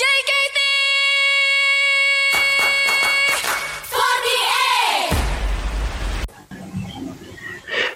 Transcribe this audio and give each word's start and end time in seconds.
JKT 0.00 0.56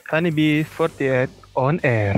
48 0.04 0.12
Honeybee 0.12 0.64
48 0.66 1.30
on 1.54 1.80
air. 1.82 2.14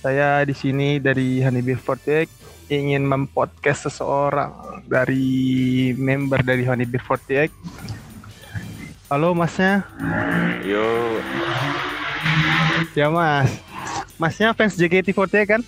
Saya 0.00 0.40
di 0.42 0.54
sini 0.54 0.96
dari 0.98 1.38
Honeybee 1.38 1.76
48 1.76 2.32
ingin 2.70 3.04
mempodcast 3.04 3.86
seseorang 3.86 4.52
dari 4.84 5.28
member 5.92 6.40
dari 6.40 6.64
Honeybee 6.64 6.98
48. 6.98 7.52
Halo 9.08 9.32
masnya, 9.32 9.84
Yo, 10.62 10.84
ya 12.92 13.08
mas. 13.08 13.48
Masnya 14.16 14.52
fans 14.52 14.74
JKT48 14.74 15.44
kan? 15.46 15.60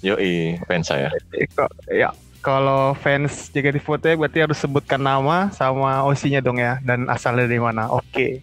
yoi, 0.00 0.56
fans 0.64 0.86
saya. 0.86 1.10
Kok- 1.50 1.74
Ya, 1.90 2.08
kalau 2.40 2.96
fans 2.96 3.52
JKT48 3.52 4.16
berarti 4.16 4.38
harus 4.40 4.58
sebutkan 4.58 5.00
nama 5.00 5.52
sama 5.52 6.04
OC-nya 6.08 6.40
dong 6.40 6.56
ya 6.56 6.80
dan 6.80 7.04
asalnya 7.12 7.44
dari 7.44 7.60
mana. 7.60 7.92
Oke. 7.92 8.40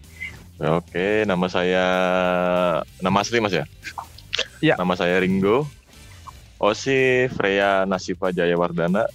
Oke, 0.58 1.22
nama 1.22 1.46
saya 1.46 1.86
nama 2.98 3.22
asli 3.22 3.38
Mas 3.38 3.54
ya? 3.54 3.66
Ya. 4.58 4.74
Nama 4.74 4.94
saya 4.98 5.22
Ringo. 5.22 5.66
Osi 6.58 7.30
Freya 7.38 7.86
Nasifa 7.86 8.34
Jayawardana. 8.34 9.06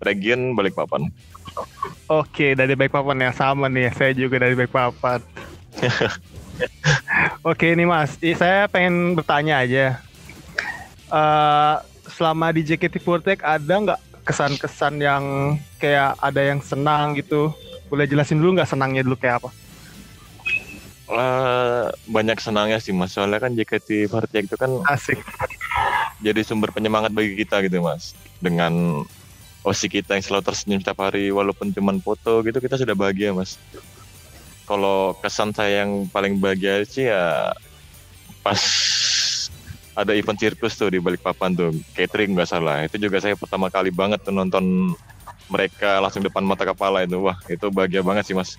Region 0.00 0.56
Balikpapan. 0.56 1.12
Oke, 2.08 2.56
dari 2.56 2.72
Balikpapan 2.72 3.28
ya 3.28 3.30
sama 3.36 3.68
nih. 3.68 3.92
Saya 3.92 4.16
juga 4.16 4.40
dari 4.40 4.56
Balikpapan. 4.56 5.20
Oke 7.48 7.76
nih 7.76 7.86
Mas, 7.86 8.16
saya 8.16 8.66
pengen 8.72 9.12
bertanya 9.14 9.62
aja. 9.62 10.00
Eh, 11.08 11.74
selama 12.10 12.52
di 12.52 12.64
JKT48 12.64 13.44
ada 13.44 13.74
nggak 13.78 14.00
kesan-kesan 14.24 15.00
yang 15.00 15.24
kayak 15.80 16.16
ada 16.20 16.40
yang 16.40 16.60
senang 16.60 17.16
gitu? 17.16 17.52
Boleh 17.88 18.04
jelasin 18.04 18.40
dulu 18.40 18.60
nggak 18.60 18.68
senangnya 18.68 19.00
dulu 19.00 19.16
kayak 19.16 19.40
apa? 19.44 19.50
Eh, 21.08 21.84
banyak 22.12 22.36
senangnya 22.36 22.76
sih 22.76 22.92
Mas. 22.92 23.16
Soalnya 23.16 23.40
kan 23.40 23.56
JKT48 23.56 24.44
itu 24.44 24.56
kan 24.60 24.70
Asik. 24.92 25.16
jadi 26.24 26.44
sumber 26.44 26.68
penyemangat 26.68 27.16
bagi 27.16 27.32
kita 27.32 27.64
gitu 27.64 27.80
Mas. 27.80 28.12
Dengan 28.44 29.04
Osi 29.64 29.88
kita 29.88 30.14
yang 30.16 30.24
selalu 30.24 30.52
tersenyum 30.52 30.80
setiap 30.80 31.00
hari 31.08 31.32
walaupun 31.32 31.72
cuma 31.72 31.92
foto 32.00 32.44
gitu 32.44 32.60
kita 32.60 32.76
sudah 32.76 32.92
bahagia 32.92 33.32
Mas. 33.32 33.56
Kalau 34.68 35.16
kesan 35.24 35.56
saya 35.56 35.88
yang 35.88 36.04
paling 36.12 36.36
bahagia 36.36 36.84
sih 36.84 37.08
ya 37.08 37.56
pas 38.44 38.60
ada 39.98 40.14
event 40.14 40.38
sirkus 40.38 40.78
tuh 40.78 40.94
di 40.94 41.02
Balikpapan 41.02 41.58
tuh 41.58 41.74
catering 41.98 42.38
nggak 42.38 42.46
salah. 42.46 42.86
Itu 42.86 43.02
juga 43.02 43.18
saya 43.18 43.34
pertama 43.34 43.66
kali 43.66 43.90
banget 43.90 44.22
tuh 44.22 44.30
nonton 44.30 44.94
mereka 45.50 45.98
langsung 45.98 46.22
depan 46.22 46.46
mata 46.46 46.62
kepala 46.62 47.02
itu. 47.02 47.18
Wah 47.18 47.34
itu 47.50 47.66
bahagia 47.74 48.06
banget 48.06 48.30
sih 48.30 48.36
mas. 48.38 48.54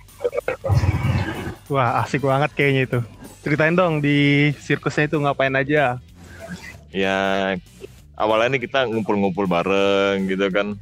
Wah 1.71 2.03
asik 2.03 2.27
banget 2.27 2.51
kayaknya 2.51 2.81
itu. 2.91 2.99
Ceritain 3.39 3.71
dong 3.71 4.03
di 4.03 4.51
sirkusnya 4.59 5.07
itu 5.07 5.15
ngapain 5.15 5.55
aja? 5.55 6.03
ya 6.89 7.53
awalnya 8.17 8.57
nih 8.57 8.65
kita 8.65 8.89
ngumpul-ngumpul 8.91 9.47
bareng 9.47 10.27
gitu 10.27 10.51
kan. 10.51 10.75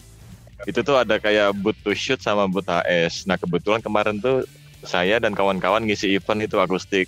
Itu 0.66 0.82
tuh 0.82 0.98
ada 0.98 1.22
kayak 1.22 1.54
boot 1.54 1.78
to 1.86 1.94
shoot 1.94 2.18
sama 2.18 2.50
boot 2.50 2.66
HS 2.66 3.30
nah 3.30 3.38
kebetulan 3.38 3.78
kemarin 3.78 4.18
tuh 4.18 4.42
saya 4.82 5.22
dan 5.22 5.38
kawan-kawan 5.38 5.86
ngisi 5.86 6.18
event 6.18 6.42
itu 6.42 6.58
akustik 6.58 7.06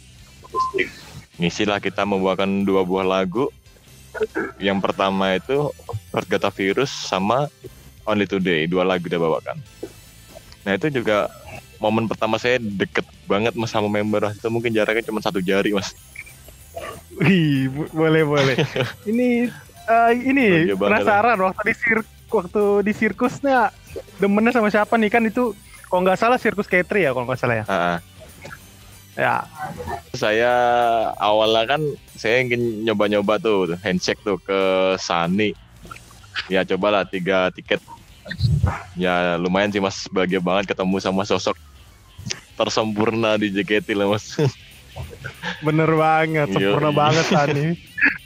lah 1.39 1.79
kita 1.79 2.03
membawakan 2.03 2.67
dua 2.67 2.83
buah 2.83 3.07
lagu. 3.07 3.47
Yang 4.59 4.79
pertama 4.83 5.39
itu 5.39 5.71
Earth 6.11 6.27
Gata 6.27 6.51
Virus 6.51 6.91
sama 6.91 7.47
Only 8.03 8.27
Today 8.27 8.67
dua 8.67 8.83
lagu 8.83 9.07
dia 9.07 9.21
bawakan. 9.21 9.55
Nah 10.67 10.75
itu 10.75 10.91
juga 10.91 11.31
momen 11.79 12.11
pertama 12.11 12.35
saya 12.35 12.59
deket 12.59 13.07
banget 13.23 13.55
mas 13.55 13.71
sama 13.71 13.87
member. 13.87 14.35
Itu 14.35 14.51
mungkin 14.51 14.75
jaraknya 14.75 15.07
cuma 15.07 15.23
satu 15.23 15.39
jari 15.39 15.71
mas. 15.71 15.95
Wih, 17.15 17.71
bo- 17.71 17.91
boleh 17.95 18.23
boleh. 18.27 18.55
ini 19.11 19.47
eh, 19.87 20.11
ini 20.19 20.75
penasaran 20.75 21.39
waktu 21.39 21.61
di 21.71 21.75
sir 21.75 21.97
waktu 22.29 22.63
di 22.83 22.91
sirkusnya 22.91 23.71
demennya 24.19 24.51
sama 24.51 24.67
siapa 24.67 24.99
nih? 24.99 25.07
Kan 25.07 25.23
itu 25.31 25.55
kalau 25.87 26.03
nggak 26.03 26.19
salah 26.19 26.37
sirkus 26.37 26.67
Ketri 26.67 27.07
ya 27.07 27.15
kalau 27.15 27.25
nggak 27.25 27.39
salah 27.39 27.55
ya. 27.63 27.65
Ah, 27.71 27.97
Ya, 29.19 29.43
saya 30.15 30.53
awalnya 31.19 31.75
kan 31.75 31.81
saya 32.15 32.39
ingin 32.39 32.87
nyoba-nyoba 32.87 33.35
tuh 33.35 33.75
handshake 33.83 34.23
tuh 34.23 34.39
ke 34.39 34.95
Sani 34.95 35.51
ya 36.47 36.63
cobalah 36.63 37.03
tiga 37.03 37.51
tiket 37.51 37.83
ya 38.95 39.35
lumayan 39.35 39.75
sih 39.75 39.83
mas 39.83 40.07
bahagia 40.07 40.39
banget 40.39 40.71
ketemu 40.71 41.03
sama 41.03 41.27
sosok 41.27 41.59
tersempurna 42.55 43.35
di 43.35 43.51
JKT 43.51 43.91
lah 43.91 44.07
mas 44.07 44.39
bener 45.63 45.91
banget, 45.95 46.47
Iya, 46.51 46.55
sempurna 46.55 46.89
iya. 46.91 46.97
banget 46.97 47.25
Tani. 47.31 47.65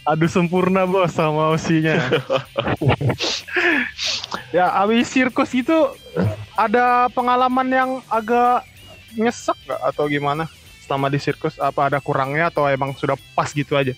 Aduh 0.09 0.29
sempurna 0.29 0.81
bos 0.89 1.13
sama 1.13 1.53
osinya. 1.53 1.97
ya, 4.57 4.73
abis 4.81 5.09
sirkus 5.09 5.53
itu 5.53 5.77
ada 6.57 7.09
pengalaman 7.13 7.67
yang 7.69 7.91
agak 8.09 8.65
nyesek 9.13 9.57
nggak 9.69 9.81
atau 9.93 10.05
gimana? 10.09 10.49
Selama 10.83 11.07
di 11.07 11.19
sirkus 11.19 11.55
apa 11.57 11.87
ada 11.87 11.99
kurangnya 12.03 12.51
atau 12.51 12.67
emang 12.67 12.91
sudah 12.99 13.15
pas 13.33 13.47
gitu 13.51 13.79
aja? 13.79 13.95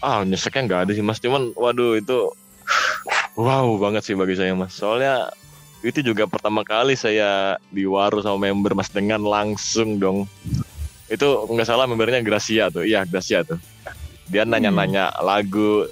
ah 0.00 0.24
nyeseknya 0.24 0.62
nggak 0.66 0.80
ada 0.88 0.92
sih 0.96 1.04
mas. 1.04 1.20
Cuman 1.20 1.52
waduh 1.54 1.96
itu 2.00 2.32
wow 3.36 3.68
banget 3.76 4.02
sih 4.08 4.16
bagi 4.16 4.36
saya 4.36 4.56
mas. 4.56 4.72
Soalnya 4.74 5.28
itu 5.80 6.04
juga 6.04 6.28
pertama 6.28 6.60
kali 6.60 6.96
saya 6.96 7.56
diwaru 7.72 8.20
sama 8.20 8.48
member 8.48 8.72
mas 8.76 8.88
dengan 8.88 9.20
langsung 9.20 10.00
dong. 10.00 10.24
Itu 11.08 11.46
nggak 11.48 11.68
salah 11.68 11.84
membernya 11.84 12.24
Gracia 12.24 12.72
tuh. 12.72 12.84
Iya 12.84 13.04
Gracia 13.04 13.44
tuh. 13.44 13.60
Dia 14.30 14.46
nanya-nanya 14.48 15.12
lagu. 15.20 15.84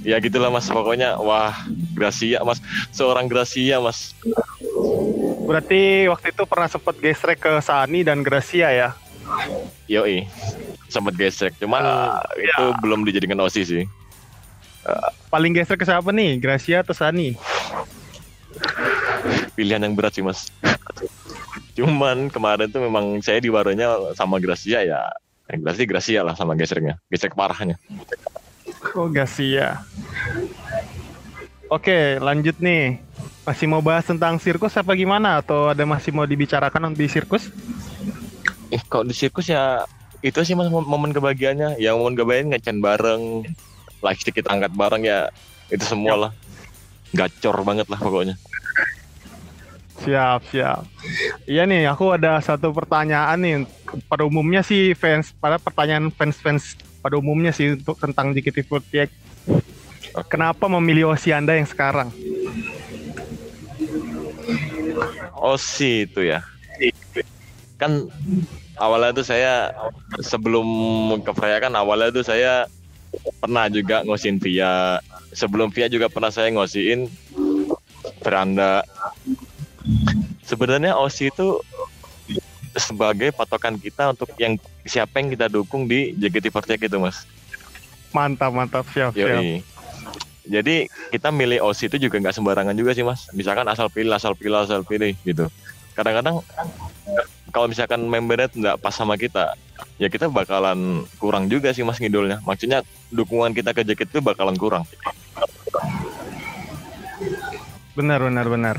Ya 0.00 0.16
gitulah 0.22 0.48
mas. 0.48 0.68
Pokoknya 0.68 1.20
wah 1.20 1.52
Gracia 1.92 2.40
mas. 2.48 2.64
Seorang 2.96 3.28
Gracia 3.28 3.76
mas 3.76 4.16
Berarti 5.50 6.06
waktu 6.06 6.30
itu 6.30 6.42
pernah 6.46 6.68
sempet 6.70 6.94
gesrek 7.02 7.42
ke 7.42 7.52
Sani 7.58 8.06
dan 8.06 8.22
Gracia 8.22 8.70
ya? 8.70 8.90
yoi 9.90 10.26
sempat 10.86 11.14
gesek 11.18 11.54
cuman 11.58 11.82
Ah, 11.82 12.22
itu 12.34 12.64
belum 12.82 13.02
dijadikan 13.06 13.38
osi 13.42 13.62
sih 13.62 13.84
Paling 15.30 15.54
gesrek 15.54 15.82
ke 15.82 15.86
siapa 15.86 16.10
nih? 16.10 16.38
Gracia 16.38 16.82
atau 16.82 16.94
Sani? 16.94 17.34
pilihan 19.54 19.84
yang 19.84 19.92
berat 19.92 20.16
sih 20.16 20.24
mas. 20.24 20.48
Cuman 21.76 22.32
kemarin 22.32 22.72
tuh 22.72 22.80
memang 22.80 23.20
saya 23.20 23.44
diwaronya 23.44 24.16
sama 24.16 24.40
Gracia 24.40 24.80
ya. 24.80 25.12
Yang 25.52 25.60
berarti 25.60 25.84
Gracia 25.84 26.20
lah 26.24 26.32
sama 26.32 26.56
gesernya. 26.56 26.96
Gesek 27.12 27.36
parahnya. 27.36 27.76
Oh 28.96 29.12
Gracia. 29.12 29.84
Oke 31.70 32.18
lanjut 32.18 32.58
nih. 32.58 32.98
Masih 33.46 33.70
mau 33.70 33.78
bahas 33.78 34.02
tentang 34.02 34.42
sirkus 34.42 34.74
apa 34.74 34.90
gimana? 34.98 35.38
Atau 35.38 35.70
ada 35.70 35.86
masih 35.86 36.10
mau 36.10 36.26
dibicarakan 36.26 36.90
di 36.98 37.06
sirkus? 37.06 37.54
Eh 38.74 38.82
kalau 38.90 39.06
di 39.06 39.14
sirkus 39.14 39.46
ya 39.46 39.86
itu 40.18 40.42
sih 40.42 40.58
mas 40.58 40.66
mom- 40.66 40.84
momen 40.84 41.14
kebahagiaannya. 41.14 41.78
Yang 41.78 41.94
momen 42.02 42.14
kebahagiaan 42.18 42.50
ngecen 42.50 42.78
bareng. 42.82 43.22
Lightstick 44.02 44.42
kita 44.42 44.50
angkat 44.50 44.74
bareng 44.74 45.06
ya. 45.06 45.30
Itu 45.70 45.86
semua 45.86 46.18
lah. 46.18 46.32
Gacor 47.14 47.62
banget 47.62 47.86
lah 47.86 48.02
pokoknya. 48.02 48.34
Siap, 50.02 50.40
siap. 50.50 50.82
Iya 51.44 51.68
nih, 51.68 51.84
aku 51.86 52.10
ada 52.16 52.40
satu 52.40 52.74
pertanyaan 52.74 53.38
nih. 53.38 53.56
Pada 54.08 54.24
umumnya 54.26 54.64
sih 54.64 54.96
fans, 54.96 55.30
pada 55.36 55.60
pertanyaan 55.60 56.08
fans-fans 56.10 56.74
pada 57.04 57.20
umumnya 57.20 57.52
sih 57.52 57.76
untuk 57.76 58.00
tentang 58.00 58.32
JKT48. 58.32 59.08
Kenapa 60.26 60.66
memilih 60.66 61.14
Osi 61.14 61.30
Anda 61.30 61.54
yang 61.54 61.68
sekarang? 61.68 62.10
Osi 65.38 66.10
itu 66.10 66.26
ya. 66.26 66.44
Kan 67.80 68.10
awalnya 68.76 69.16
tuh 69.16 69.26
saya 69.26 69.72
sebelum 70.20 70.66
ke 71.24 71.32
Freya 71.32 71.62
kan 71.62 71.72
awalnya 71.72 72.12
tuh 72.12 72.26
saya 72.26 72.68
pernah 73.40 73.70
juga 73.70 74.02
ngosin 74.04 74.36
Via. 74.42 75.00
Sebelum 75.32 75.70
Via 75.70 75.86
juga 75.86 76.10
pernah 76.10 76.34
saya 76.34 76.50
ngosiin 76.52 77.06
Veranda. 78.20 78.82
Sebenarnya 80.44 80.98
Osi 80.98 81.30
itu 81.30 81.62
sebagai 82.74 83.34
patokan 83.34 83.78
kita 83.78 84.14
untuk 84.14 84.30
yang 84.38 84.54
siapa 84.86 85.18
yang 85.18 85.30
kita 85.34 85.50
dukung 85.50 85.90
di 85.90 86.14
JKT48 86.18 86.86
itu 86.86 86.98
mas. 86.98 87.26
Mantap, 88.10 88.50
mantap, 88.50 88.84
siap, 88.90 89.14
siap. 89.14 89.62
Jadi 90.50 90.90
kita 91.14 91.30
milih 91.30 91.62
OSI 91.62 91.86
itu 91.86 92.10
juga 92.10 92.18
nggak 92.18 92.34
sembarangan 92.34 92.74
juga 92.74 92.90
sih 92.90 93.06
mas. 93.06 93.30
Misalkan 93.30 93.70
asal 93.70 93.86
pilih, 93.86 94.10
asal 94.10 94.34
pilih, 94.34 94.66
asal 94.66 94.82
pilih 94.82 95.14
gitu. 95.22 95.46
Kadang-kadang 95.94 96.42
kalau 97.54 97.70
misalkan 97.70 98.02
membernya 98.10 98.50
nggak 98.50 98.76
pas 98.82 98.90
sama 98.90 99.14
kita, 99.14 99.54
ya 100.02 100.10
kita 100.10 100.26
bakalan 100.26 101.06
kurang 101.22 101.46
juga 101.46 101.70
sih 101.70 101.86
mas 101.86 102.02
ngidolnya. 102.02 102.42
Maksudnya 102.42 102.82
dukungan 103.14 103.54
kita 103.54 103.70
ke 103.70 103.86
jaket 103.86 104.10
itu 104.10 104.18
bakalan 104.18 104.58
kurang. 104.58 104.82
Benar 107.94 108.18
benar 108.22 108.46
benar. 108.50 108.76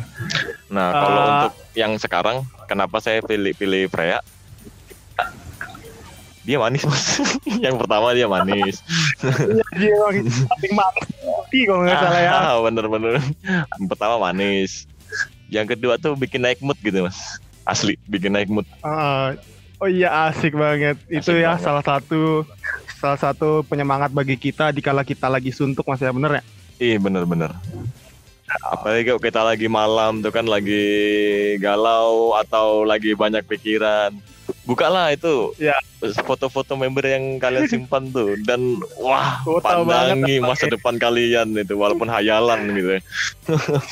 Nah, 0.71 0.87
kalau 0.91 1.19
Uh, 1.19 1.27
untuk 1.31 1.53
yang 1.75 1.93
sekarang, 1.99 2.47
kenapa 2.67 3.03
saya 3.03 3.19
pilih 3.19 3.51
pilih 3.55 3.91
Freya? 3.91 4.23
Dia 6.41 6.57
manis 6.57 6.81
mas. 6.89 7.21
yang 7.65 7.77
pertama 7.77 8.17
dia 8.17 8.25
manis. 8.25 8.81
Iya 9.77 9.93
emang 9.93 10.25
paling 10.25 10.73
manis 10.73 11.07
kalau 11.69 11.81
nggak 11.85 11.97
salah 12.01 12.21
ya. 12.21 12.31
Ah, 12.33 12.55
bener-bener. 12.65 13.13
Yang 13.77 13.87
pertama 13.93 14.15
manis. 14.17 14.89
Yang 15.51 15.77
kedua 15.77 16.01
tuh 16.01 16.17
bikin 16.17 16.41
naik 16.41 16.57
mood 16.65 16.77
gitu 16.81 17.05
mas. 17.05 17.37
Asli, 17.61 17.93
bikin 18.09 18.33
naik 18.33 18.49
mood. 18.49 18.65
Ah, 18.81 19.37
oh 19.77 19.85
iya 19.85 20.31
asik 20.33 20.57
banget. 20.57 20.97
Itu 21.05 21.37
Asik 21.37 21.45
ya 21.45 21.53
banget. 21.53 21.61
salah 21.61 21.83
satu 21.85 22.41
salah 22.97 23.19
satu 23.21 23.61
penyemangat 23.65 24.09
bagi 24.09 24.33
kita 24.37 24.73
dikala 24.73 25.05
kita 25.05 25.29
lagi 25.29 25.53
suntuk 25.53 25.85
mas 25.85 26.01
ya 26.01 26.09
bener 26.09 26.41
ya? 26.41 26.43
Ih 26.81 26.97
bener-bener. 26.97 27.53
Apalagi 28.49 29.07
kalau 29.07 29.21
kita 29.21 29.41
lagi 29.45 29.67
malam 29.71 30.19
tuh 30.19 30.33
kan 30.33 30.43
lagi 30.43 30.83
galau 31.61 32.33
atau 32.35 32.81
lagi 32.83 33.13
banyak 33.13 33.45
pikiran. 33.45 34.11
Bukalah 34.63 35.11
itu 35.11 35.51
Ya. 35.57 35.75
foto-foto 36.21 36.73
member 36.73 37.05
yang 37.05 37.37
kalian 37.37 37.69
simpan 37.73 38.09
tuh 38.09 38.33
dan 38.41 38.77
wah 38.97 39.41
Foto 39.45 39.61
banget, 39.85 40.17
pandangi 40.17 40.35
masa 40.39 40.65
depan 40.65 40.95
kalian 40.97 41.53
itu 41.53 41.73
walaupun 41.77 42.09
hayalan 42.09 42.59
gitu. 42.73 42.89
ya. 42.97 43.01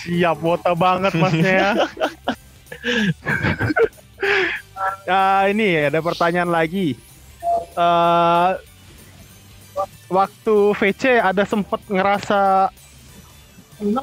Siap 0.05 0.37
wota 0.41 0.73
banget 0.73 1.13
masnya 1.15 1.51
ya. 1.51 1.71
ya 5.05 5.21
ini 5.51 5.89
ada 5.89 5.99
pertanyaan 5.99 6.49
lagi. 6.49 6.97
Eh 7.77 8.49
waktu 10.09 10.55
VC 10.75 11.21
ada 11.21 11.45
sempet 11.45 11.79
ngerasa 11.87 12.67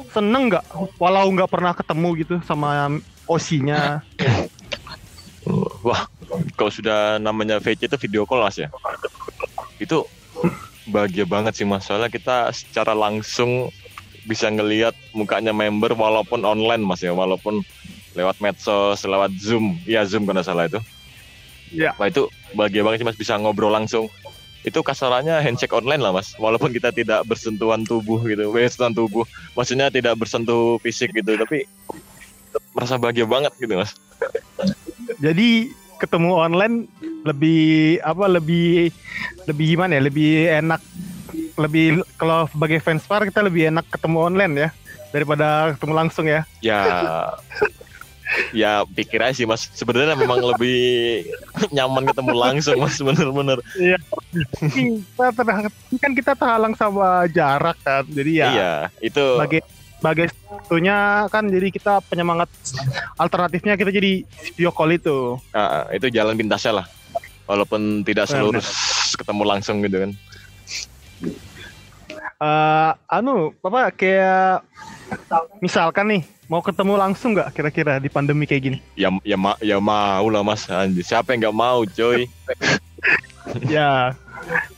seneng 0.09 0.49
nggak 0.49 0.65
walau 0.97 1.29
nggak 1.29 1.51
pernah 1.51 1.75
ketemu 1.75 2.09
gitu 2.17 2.35
sama 2.41 2.89
osinya 3.29 4.01
Wah, 5.79 6.09
kalau 6.55 6.71
sudah 6.71 7.17
namanya 7.17 7.61
VC 7.61 7.87
itu 7.87 7.97
video 7.97 8.23
call 8.25 8.43
mas 8.43 8.57
ya. 8.57 8.69
Itu 9.77 10.05
bahagia 10.89 11.27
banget 11.27 11.59
sih 11.59 11.67
mas. 11.67 11.85
Soalnya 11.85 12.07
kita 12.07 12.51
secara 12.55 12.95
langsung 12.95 13.69
bisa 14.27 14.51
ngelihat 14.51 14.91
mukanya 15.15 15.55
member 15.55 15.95
walaupun 15.95 16.43
online 16.43 16.83
mas 16.83 16.99
ya, 16.99 17.15
walaupun 17.15 17.63
lewat 18.17 18.41
medsos, 18.41 18.99
lewat 19.05 19.31
zoom, 19.37 19.77
ya 19.87 20.03
zoom 20.03 20.25
karena 20.27 20.43
salah 20.43 20.67
itu. 20.67 20.81
Iya. 21.71 21.93
Wah 21.99 22.07
itu 22.07 22.27
bahagia 22.55 22.81
banget 22.83 23.03
sih 23.03 23.07
mas 23.07 23.19
bisa 23.19 23.37
ngobrol 23.39 23.71
langsung. 23.71 24.11
Itu 24.67 24.83
kasarannya 24.83 25.39
handshake 25.39 25.71
online 25.71 26.03
lah 26.03 26.11
mas, 26.11 26.35
walaupun 26.35 26.75
kita 26.75 26.91
tidak 26.91 27.23
bersentuhan 27.23 27.87
tubuh 27.87 28.19
gitu, 28.27 28.51
bersentuhan 28.51 28.91
tubuh, 28.91 29.23
maksudnya 29.55 29.87
tidak 29.87 30.19
bersentuh 30.19 30.75
fisik 30.83 31.15
gitu, 31.15 31.39
tapi 31.39 31.63
merasa 32.75 32.99
bahagia 32.99 33.23
banget 33.23 33.53
gitu 33.55 33.79
mas. 33.79 33.95
jadi 35.23 35.71
ketemu 35.97 36.31
online 36.33 36.85
lebih 37.25 37.97
apa 38.05 38.25
lebih 38.29 38.93
lebih 39.49 39.65
gimana 39.75 39.97
ya 39.97 40.01
lebih 40.05 40.31
enak 40.47 40.81
lebih 41.57 42.05
kalau 42.21 42.45
sebagai 42.53 42.79
fans 42.79 43.03
par 43.09 43.25
kita 43.25 43.41
lebih 43.41 43.73
enak 43.73 43.85
ketemu 43.89 44.17
online 44.21 44.53
ya 44.55 44.69
daripada 45.11 45.73
ketemu 45.75 45.93
langsung 45.97 46.25
ya. 46.29 46.41
Ya. 46.61 46.81
Ya 48.51 48.83
pikir 48.83 49.23
aja 49.23 49.31
sih 49.31 49.47
mas. 49.47 49.71
Sebenarnya 49.71 50.11
memang 50.19 50.43
lebih 50.43 51.23
nyaman 51.71 52.11
ketemu 52.11 52.35
langsung 52.35 52.75
mas 52.83 52.99
bener-bener. 52.99 53.63
Kita 54.51 55.31
terhalang 55.31 55.71
kan 55.95 56.11
kita 56.11 56.35
terhalang 56.35 56.75
sama 56.75 57.23
jarak 57.31 57.79
kan 57.87 58.03
jadi 58.11 58.31
ya 58.35 58.47
iya 58.51 58.73
itu 58.99 59.23
sebagai 59.39 59.63
sebagai 59.97 60.29
satunya 60.29 61.25
kan 61.33 61.49
jadi 61.49 61.67
kita 61.73 62.05
penyemangat 62.05 62.49
alternatifnya 63.17 63.73
kita 63.73 63.89
jadi 63.89 64.21
video 64.23 64.69
call 64.69 64.93
itu. 64.93 65.41
Ah, 65.51 65.89
itu 65.89 66.07
jalan 66.13 66.37
pintasnya 66.37 66.83
lah. 66.83 66.85
Walaupun 67.49 68.05
tidak 68.05 68.29
Benar. 68.29 68.37
selurus 68.37 68.67
ketemu 69.17 69.43
langsung 69.47 69.81
gitu 69.81 69.97
kan. 70.05 70.11
Eh 72.37 72.91
anu 73.09 73.57
apa 73.65 73.89
kayak 73.95 74.61
misalkan 75.57 76.05
nih 76.13 76.21
mau 76.45 76.61
ketemu 76.61 76.93
langsung 76.93 77.33
nggak 77.33 77.49
kira-kira 77.57 77.97
di 77.97 78.13
pandemi 78.13 78.45
kayak 78.45 78.63
gini? 78.63 78.77
Ya 78.93 79.09
ya 79.25 79.35
ma- 79.39 79.57
ya 79.63 79.81
mau 79.81 80.27
lah 80.29 80.45
mas. 80.45 80.69
Anjir, 80.69 81.01
siapa 81.01 81.33
yang 81.33 81.49
nggak 81.49 81.57
mau 81.57 81.81
coy? 81.83 82.29
Ya 83.71 84.11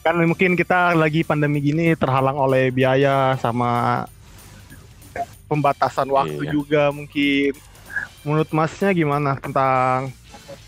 kan 0.06 0.14
mungkin 0.24 0.54
kita 0.54 0.94
lagi 0.94 1.26
pandemi 1.26 1.58
gini 1.58 1.98
terhalang 1.98 2.38
oleh 2.38 2.70
biaya 2.70 3.34
sama 3.42 4.06
pembatasan 5.50 6.06
waktu 6.08 6.40
Iya. 6.40 6.52
juga 6.54 6.82
mungkin. 6.90 7.58
Menurut 8.22 8.50
masnya 8.52 8.94
gimana 8.94 9.34
tentang 9.36 10.14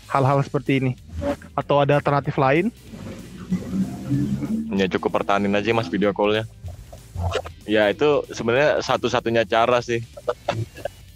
hal-hal 0.06 0.42
seperti 0.42 0.72
ini? 0.76 0.92
Atau 1.54 1.78
ada 1.78 1.94
alternatif 1.94 2.34
lain? 2.34 2.74
Ya 4.72 4.90
cukup 4.90 5.14
pertahanin 5.14 5.52
aja 5.52 5.70
mas 5.70 5.86
video 5.86 6.10
callnya. 6.10 6.44
Ya 7.62 7.86
itu 7.86 8.26
sebenarnya 8.28 8.82
satu-satunya 8.82 9.46
cara 9.46 9.78
sih. 9.78 10.02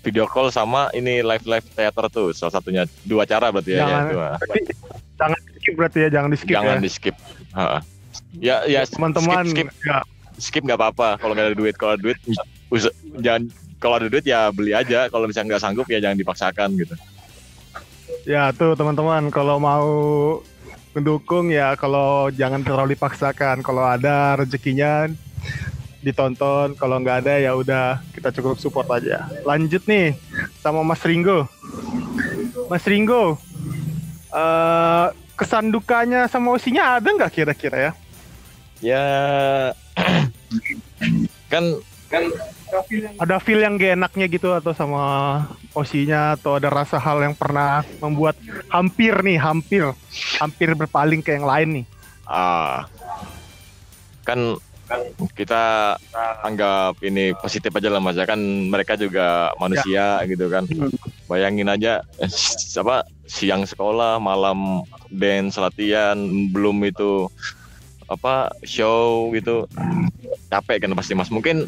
Video 0.01 0.23
call 0.25 0.49
sama 0.49 0.87
ini 0.93 1.19
live 1.19 1.43
live 1.45 1.67
theater 1.69 2.07
tuh 2.07 2.31
salah 2.31 2.55
satunya. 2.55 2.87
Dua 3.03 3.27
cara 3.27 3.51
berarti 3.51 3.75
ya, 3.75 3.77
ya 3.77 3.83
Jangan- 3.83 4.09
dua. 4.09 4.29
Tapi 4.39 4.59
jangan 5.17 5.39
di 5.43 5.51
skip 5.57 5.75
berarti 5.75 5.99
ya 5.99 6.09
jangan 6.09 6.29
di 6.29 6.39
skip 6.39 6.55
jangan 6.55 6.77
ya. 6.77 6.79
di 6.79 6.91
skip 6.93 7.17
Ha. 7.51 7.65
ya 8.37 8.57
ya 8.69 8.81
teman-teman 8.85 9.45
skip 9.49 9.67
skip. 9.67 9.69
ya, 9.83 9.99
skip 10.39 10.62
nggak 10.62 10.79
apa-apa. 10.79 11.09
Kalau 11.19 11.33
nggak 11.35 11.47
ada 11.51 11.57
duit 11.57 11.75
kalau 11.75 11.93
ada 11.97 12.03
duit 12.05 12.19
us- 12.71 12.95
jangan 13.21 13.51
kalau 13.77 14.01
ada 14.01 14.09
duit 14.09 14.25
ya 14.27 14.49
beli 14.51 14.73
aja. 14.73 15.07
Kalau 15.13 15.29
misalnya 15.29 15.57
nggak 15.57 15.63
sanggup 15.63 15.87
ya 15.89 16.01
jangan 16.01 16.19
dipaksakan 16.19 16.69
gitu. 16.81 16.95
Ya 18.27 18.51
tuh 18.51 18.75
teman-teman 18.75 19.31
kalau 19.31 19.61
mau 19.63 19.91
mendukung 20.97 21.53
ya 21.53 21.77
kalau 21.77 22.33
jangan 22.33 22.65
terlalu 22.65 22.97
dipaksakan. 22.97 23.61
Kalau 23.63 23.85
ada 23.85 24.41
rezekinya 24.41 25.07
ditonton. 26.03 26.75
Kalau 26.75 26.97
nggak 27.03 27.27
ada 27.27 27.35
ya 27.39 27.53
udah 27.55 28.01
kita 28.15 28.33
cukup 28.35 28.57
support 28.59 28.89
aja. 28.91 29.29
Lanjut 29.45 29.85
nih 29.87 30.17
sama 30.62 30.83
Mas 30.83 31.03
Ringo 31.05 31.47
Mas 32.67 32.85
Ringo 32.87 33.39
eh 34.35 35.07
kesan 35.37 35.69
dukanya 35.69 36.25
sama 36.33 36.57
osinya 36.57 36.97
ada 36.97 37.09
nggak 37.12 37.33
kira-kira 37.33 37.77
ya? 37.77 37.93
Ya 38.81 39.05
kan 41.53 41.65
ada 43.23 43.37
feel 43.39 43.63
yang 43.63 43.79
gak 43.79 43.95
enaknya 43.95 44.27
gitu 44.27 44.51
atau 44.53 44.75
sama 44.75 45.05
osinya 45.73 46.35
atau 46.35 46.59
ada 46.59 46.69
rasa 46.71 46.99
hal 46.99 47.23
yang 47.23 47.35
pernah 47.35 47.87
membuat 48.02 48.35
hampir 48.69 49.14
nih 49.23 49.38
hampir 49.38 49.87
hampir 50.43 50.75
berpaling 50.75 51.23
ke 51.23 51.38
yang 51.38 51.47
lain 51.47 51.69
nih? 51.83 51.87
Ah. 52.26 52.90
Kan 54.26 54.59
kita 55.35 55.95
anggap 56.47 57.02
ini 57.02 57.35
positif 57.38 57.75
aja 57.75 57.90
lah 57.90 58.02
mas 58.02 58.19
ya. 58.19 58.26
Kan 58.26 58.71
mereka 58.71 58.99
juga 58.99 59.55
manusia 59.59 60.23
gitu 60.26 60.50
kan. 60.50 60.67
Hmm. 60.67 60.90
bayangin 61.26 61.67
aja 61.67 62.07
eh, 62.23 62.31
apa 62.83 63.02
siang 63.26 63.67
sekolah 63.67 64.23
malam 64.23 64.83
dance 65.11 65.59
latihan 65.59 66.14
belum 66.55 66.87
itu 66.87 67.26
apa 68.07 68.55
show 68.62 69.35
gitu 69.35 69.67
capek 70.47 70.76
kan 70.81 70.95
pasti 70.95 71.12
mas. 71.12 71.29
Mungkin 71.29 71.67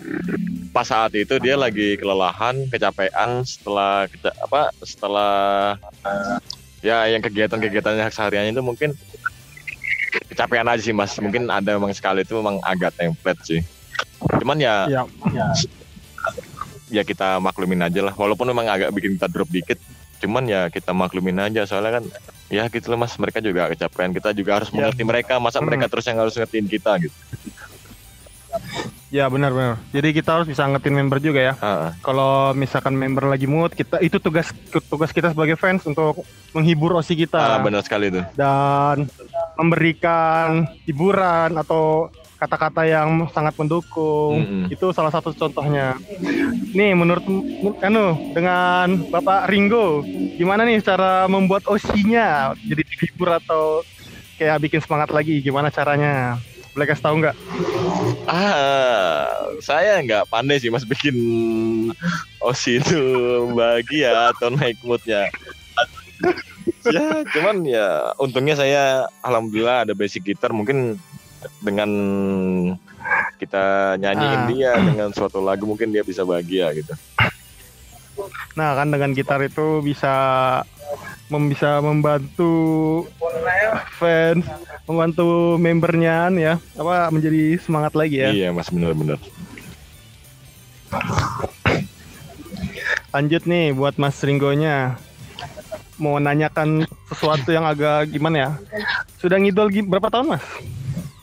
pas 0.71 0.87
saat 0.87 1.11
itu 1.13 1.37
dia 1.39 1.59
lagi 1.59 1.97
kelelahan 1.97 2.69
kecapean 2.69 3.43
setelah 3.43 4.07
keca- 4.07 4.37
apa 4.39 4.61
setelah 4.81 5.35
ya 6.79 7.11
yang 7.11 7.19
kegiatan-kegiatannya 7.19 8.07
sehariannya 8.07 8.53
itu 8.53 8.63
mungkin 8.63 8.91
kecapean 10.31 10.69
aja 10.69 10.79
sih 10.81 10.95
mas. 10.95 11.19
Mungkin 11.19 11.51
ada 11.51 11.75
memang 11.75 11.91
sekali 11.91 12.23
itu 12.23 12.39
memang 12.39 12.63
agak 12.63 12.95
template 12.95 13.43
sih. 13.43 13.61
Cuman 14.39 14.59
ya 14.59 14.87
ya. 14.87 15.47
ya 16.89 17.03
kita 17.03 17.43
maklumin 17.43 17.83
aja 17.83 18.01
lah. 18.01 18.15
Walaupun 18.15 18.47
memang 18.47 18.67
agak 18.67 18.95
bikin 18.95 19.19
kita 19.19 19.29
drop 19.29 19.51
dikit 19.51 19.79
cuman 20.19 20.47
ya 20.47 20.67
kita 20.71 20.95
maklumin 20.95 21.39
aja. 21.39 21.67
Soalnya 21.67 21.99
kan 21.99 22.05
ya 22.49 22.71
gitu 22.71 22.95
loh 22.95 22.99
mas. 23.03 23.19
Mereka 23.19 23.43
juga 23.43 23.67
kecapean. 23.69 24.15
Kita 24.15 24.31
juga 24.31 24.63
harus 24.63 24.71
Ya. 24.71 24.75
mengerti 24.87 25.03
mereka. 25.03 25.43
Masa 25.43 25.59
Hmm. 25.59 25.67
mereka 25.67 25.91
terus 25.91 26.07
yang 26.07 26.23
harus 26.23 26.39
ngertiin 26.39 26.71
kita 26.71 26.95
gitu 27.03 27.15
ya 29.09 29.29
benar 29.33 29.51
benar. 29.53 29.77
Jadi 29.93 30.09
kita 30.13 30.41
harus 30.41 30.47
bisa 30.49 30.69
ngetin 30.69 30.95
member 30.95 31.19
juga 31.19 31.41
ya. 31.41 31.55
Ah, 31.61 31.93
kalau 32.05 32.53
misalkan 32.53 32.93
member 32.93 33.25
lagi 33.29 33.49
mood 33.49 33.73
kita 33.73 34.01
itu 34.05 34.21
tugas 34.21 34.53
tugas 34.89 35.11
kita 35.13 35.33
sebagai 35.33 35.57
fans 35.57 35.85
untuk 35.89 36.23
menghibur 36.53 36.97
osi 36.97 37.17
kita. 37.17 37.61
Benar 37.65 37.83
sekali 37.85 38.13
tuh 38.13 38.25
dan 38.37 39.09
memberikan 39.59 40.69
hiburan 40.87 41.57
atau 41.59 42.13
kata-kata 42.39 42.87
yang 42.87 43.27
sangat 43.35 43.59
mendukung. 43.59 44.39
Mm-mm. 44.39 44.65
itu 44.71 44.87
salah 44.95 45.11
satu 45.11 45.35
contohnya. 45.35 45.99
Nih 46.71 46.95
menurut 46.95 47.27
anu 47.83 48.15
dengan 48.31 48.95
Bapak 49.11 49.51
Ringo 49.51 50.07
gimana 50.39 50.63
nih 50.63 50.79
cara 50.79 51.27
membuat 51.27 51.67
osinya? 51.67 52.55
Jadi 52.63 52.83
terhibur 52.87 53.35
atau 53.35 53.83
kayak 54.39 54.63
bikin 54.63 54.81
semangat 54.81 55.11
lagi 55.11 55.43
gimana 55.43 55.67
caranya 55.67 56.39
boleh 56.79 56.87
kasih 56.87 57.03
tahu 57.03 57.17
nggak 57.19 57.35
Ah, 58.31 59.27
saya 59.59 59.99
nggak 59.99 60.31
pandai 60.31 60.63
sih 60.63 60.71
mas 60.71 60.87
bikin 60.87 61.17
Osi 62.39 62.79
itu 62.79 62.95
bahagia 63.51 64.31
atau 64.31 64.55
naik 64.55 64.79
moodnya. 64.87 65.27
ya, 66.87 67.25
cuman 67.35 67.67
ya 67.67 68.15
untungnya 68.17 68.55
saya 68.55 68.83
alhamdulillah 69.27 69.89
ada 69.89 69.95
basic 69.97 70.23
gitar 70.23 70.55
mungkin 70.55 71.01
dengan 71.65 71.91
kita 73.43 73.97
nyanyiin 73.99 74.39
Ah. 74.39 74.47
dia 74.47 74.73
dengan 74.79 75.09
suatu 75.11 75.43
lagu 75.43 75.67
mungkin 75.67 75.91
dia 75.91 76.07
bisa 76.07 76.23
bahagia 76.23 76.71
gitu. 76.79 76.95
Nah 78.55 78.75
kan 78.75 78.91
dengan 78.91 79.15
gitar 79.15 79.43
itu 79.43 79.83
bisa 79.83 80.15
bisa 81.29 81.85
membantu 81.85 83.05
fans, 84.01 84.49
membantu 84.89 85.61
membernya 85.61 86.33
ya, 86.33 86.55
apa 86.75 87.13
menjadi 87.13 87.61
semangat 87.61 87.93
lagi 87.93 88.17
ya. 88.25 88.31
Iya 88.33 88.49
mas 88.57 88.73
benar-benar. 88.73 89.21
Lanjut 93.13 93.43
nih 93.45 93.77
buat 93.77 94.01
Mas 94.01 94.17
Ringgonya. 94.25 94.97
Mau 95.99 96.17
nanyakan 96.17 96.87
sesuatu 97.11 97.51
yang 97.53 97.67
agak 97.67 98.09
gimana 98.09 98.37
ya? 98.39 98.51
Sudah 99.19 99.37
ngidol 99.37 99.69
gi- 99.69 99.85
berapa 99.85 100.09
tahun 100.09 100.39
Mas? 100.39 100.45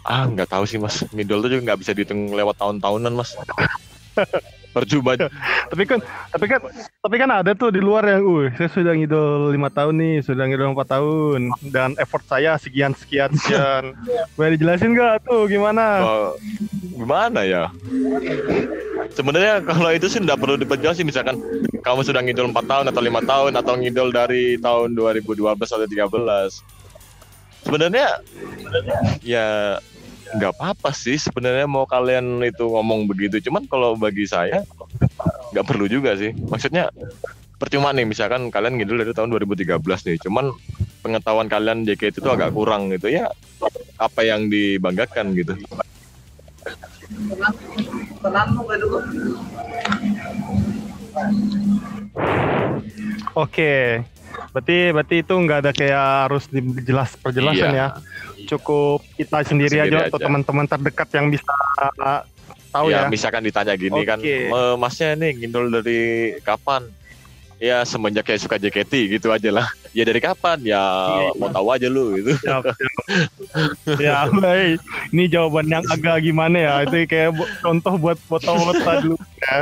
Ah 0.05 0.29
nggak 0.29 0.53
tahu 0.53 0.69
sih 0.69 0.77
mas, 0.77 1.01
ngidol 1.09 1.41
tuh 1.41 1.49
juga 1.49 1.73
nggak 1.73 1.79
bisa 1.81 1.89
dihitung 1.97 2.29
lewat 2.29 2.61
tahun-tahunan 2.61 3.09
mas. 3.17 3.33
Percuma. 4.75 5.15
Tapi 5.71 5.83
kan, 5.87 5.97
tapi 6.29 6.45
kan, 6.45 6.61
tapi 7.01 7.15
kan 7.17 7.29
ada 7.31 7.51
tuh 7.57 7.73
di 7.73 7.81
luar 7.81 8.05
yang, 8.05 8.21
uh, 8.21 8.45
saya 8.53 8.69
sudah 8.69 8.93
ngidol 8.93 9.49
lima 9.49 9.73
tahun 9.73 9.97
nih, 9.97 10.15
sudah 10.21 10.45
ngidol 10.45 10.77
empat 10.77 10.93
tahun, 10.93 11.49
dan 11.73 11.97
effort 11.97 12.21
saya 12.29 12.53
sekian 12.61 12.93
sekian 12.93 13.33
sekian. 13.33 13.97
Boleh 14.37 14.53
dijelasin 14.53 14.93
nggak 14.93 15.25
tuh 15.25 15.49
gimana? 15.49 16.05
Oh, 16.05 16.29
gimana 16.93 17.41
ya? 17.41 17.73
Sebenarnya 19.15 19.65
kalau 19.65 19.89
itu 19.89 20.05
sih 20.05 20.21
nggak 20.21 20.37
perlu 20.37 20.59
diperjelas 20.59 21.01
sih 21.01 21.07
misalkan 21.07 21.41
kamu 21.81 22.05
sudah 22.05 22.21
ngidol 22.21 22.53
4 22.53 22.61
tahun 22.67 22.85
atau 22.93 23.01
lima 23.01 23.21
tahun 23.25 23.57
atau 23.57 23.73
ngidol 23.79 24.13
dari 24.13 24.61
tahun 24.61 24.93
2012 24.93 25.39
atau 25.55 25.87
13. 25.87 27.65
Sebenarnya 27.65 28.21
ya 29.25 29.79
nggak 30.33 30.57
apa-apa 30.57 30.89
sih 30.89 31.21
sebenarnya 31.21 31.69
mau 31.69 31.85
kalian 31.85 32.41
itu 32.41 32.65
ngomong 32.65 33.05
begitu. 33.05 33.37
Cuman 33.45 33.69
kalau 33.69 33.93
bagi 33.93 34.25
saya 34.25 34.65
nggak 35.53 35.65
perlu 35.65 35.85
juga 35.85 36.17
sih. 36.17 36.33
Maksudnya 36.33 36.89
percuma 37.61 37.93
nih 37.93 38.09
misalkan 38.09 38.49
kalian 38.49 38.81
ngidol 38.81 39.05
dari 39.05 39.13
tahun 39.13 39.29
2013 39.29 39.77
nih. 39.81 40.17
Cuman 40.25 40.49
pengetahuan 41.05 41.45
kalian 41.45 41.85
JKT 41.85 42.25
itu 42.25 42.29
agak 42.33 42.51
kurang 42.57 42.89
gitu 42.89 43.13
ya. 43.13 43.29
Apa 44.01 44.25
yang 44.25 44.49
dibanggakan 44.49 45.37
gitu. 45.37 45.53
Oke, 53.35 54.01
berarti 54.55 54.77
berarti 54.89 55.15
itu 55.19 55.33
nggak 55.35 55.59
ada 55.59 55.71
kayak 55.71 56.03
harus 56.25 56.47
dijelas 56.47 57.11
perjelasan 57.19 57.69
Iya. 57.69 57.75
ya. 57.75 57.87
Cukup 58.47 59.03
kita 59.13 59.43
sendiri, 59.43 59.75
Sendiri 59.75 59.99
aja 59.99 60.07
atau 60.07 60.15
teman-teman 60.17 60.63
terdekat 60.63 61.11
yang 61.11 61.27
bisa 61.27 61.51
uh, 61.99 62.23
tahu 62.69 62.87
ya, 62.87 63.03
ya. 63.03 63.11
misalkan 63.11 63.43
ditanya 63.43 63.75
gini 63.75 64.01
kan, 64.01 64.15
Oke. 64.17 64.47
"Me- 64.47 64.77
masnya 64.77 65.11
nih 65.13 65.31
ngindol 65.35 65.67
dari 65.69 65.99
kapan? 66.39 66.87
Ya 67.55 67.83
semenjak 67.83 68.23
kayak 68.25 68.41
suka 68.41 68.55
JKT 68.55 69.15
gitu 69.15 69.31
aja 69.31 69.47
lah. 69.49 69.63
Ya 69.91 70.03
dari 70.03 70.19
kapan? 70.19 70.59
Ya 70.61 70.75
Iya. 70.75 71.31
mau 71.35 71.47
tahu 71.49 71.67
aja 71.71 71.87
lu 71.87 72.15
gitu. 72.15 72.35
Ya, 73.97 74.27
baik. 74.29 74.83
Ini 75.09 75.23
jawaban 75.29 75.65
yang 75.65 75.83
agak 75.87 76.19
gimana 76.21 76.55
ya? 76.55 76.73
Itu 76.83 76.99
kayak 77.05 77.31
contoh 77.59 77.95
buat 77.95 78.19
foto-foto 78.21 78.91
dulu 79.01 79.17
ya. 79.41 79.57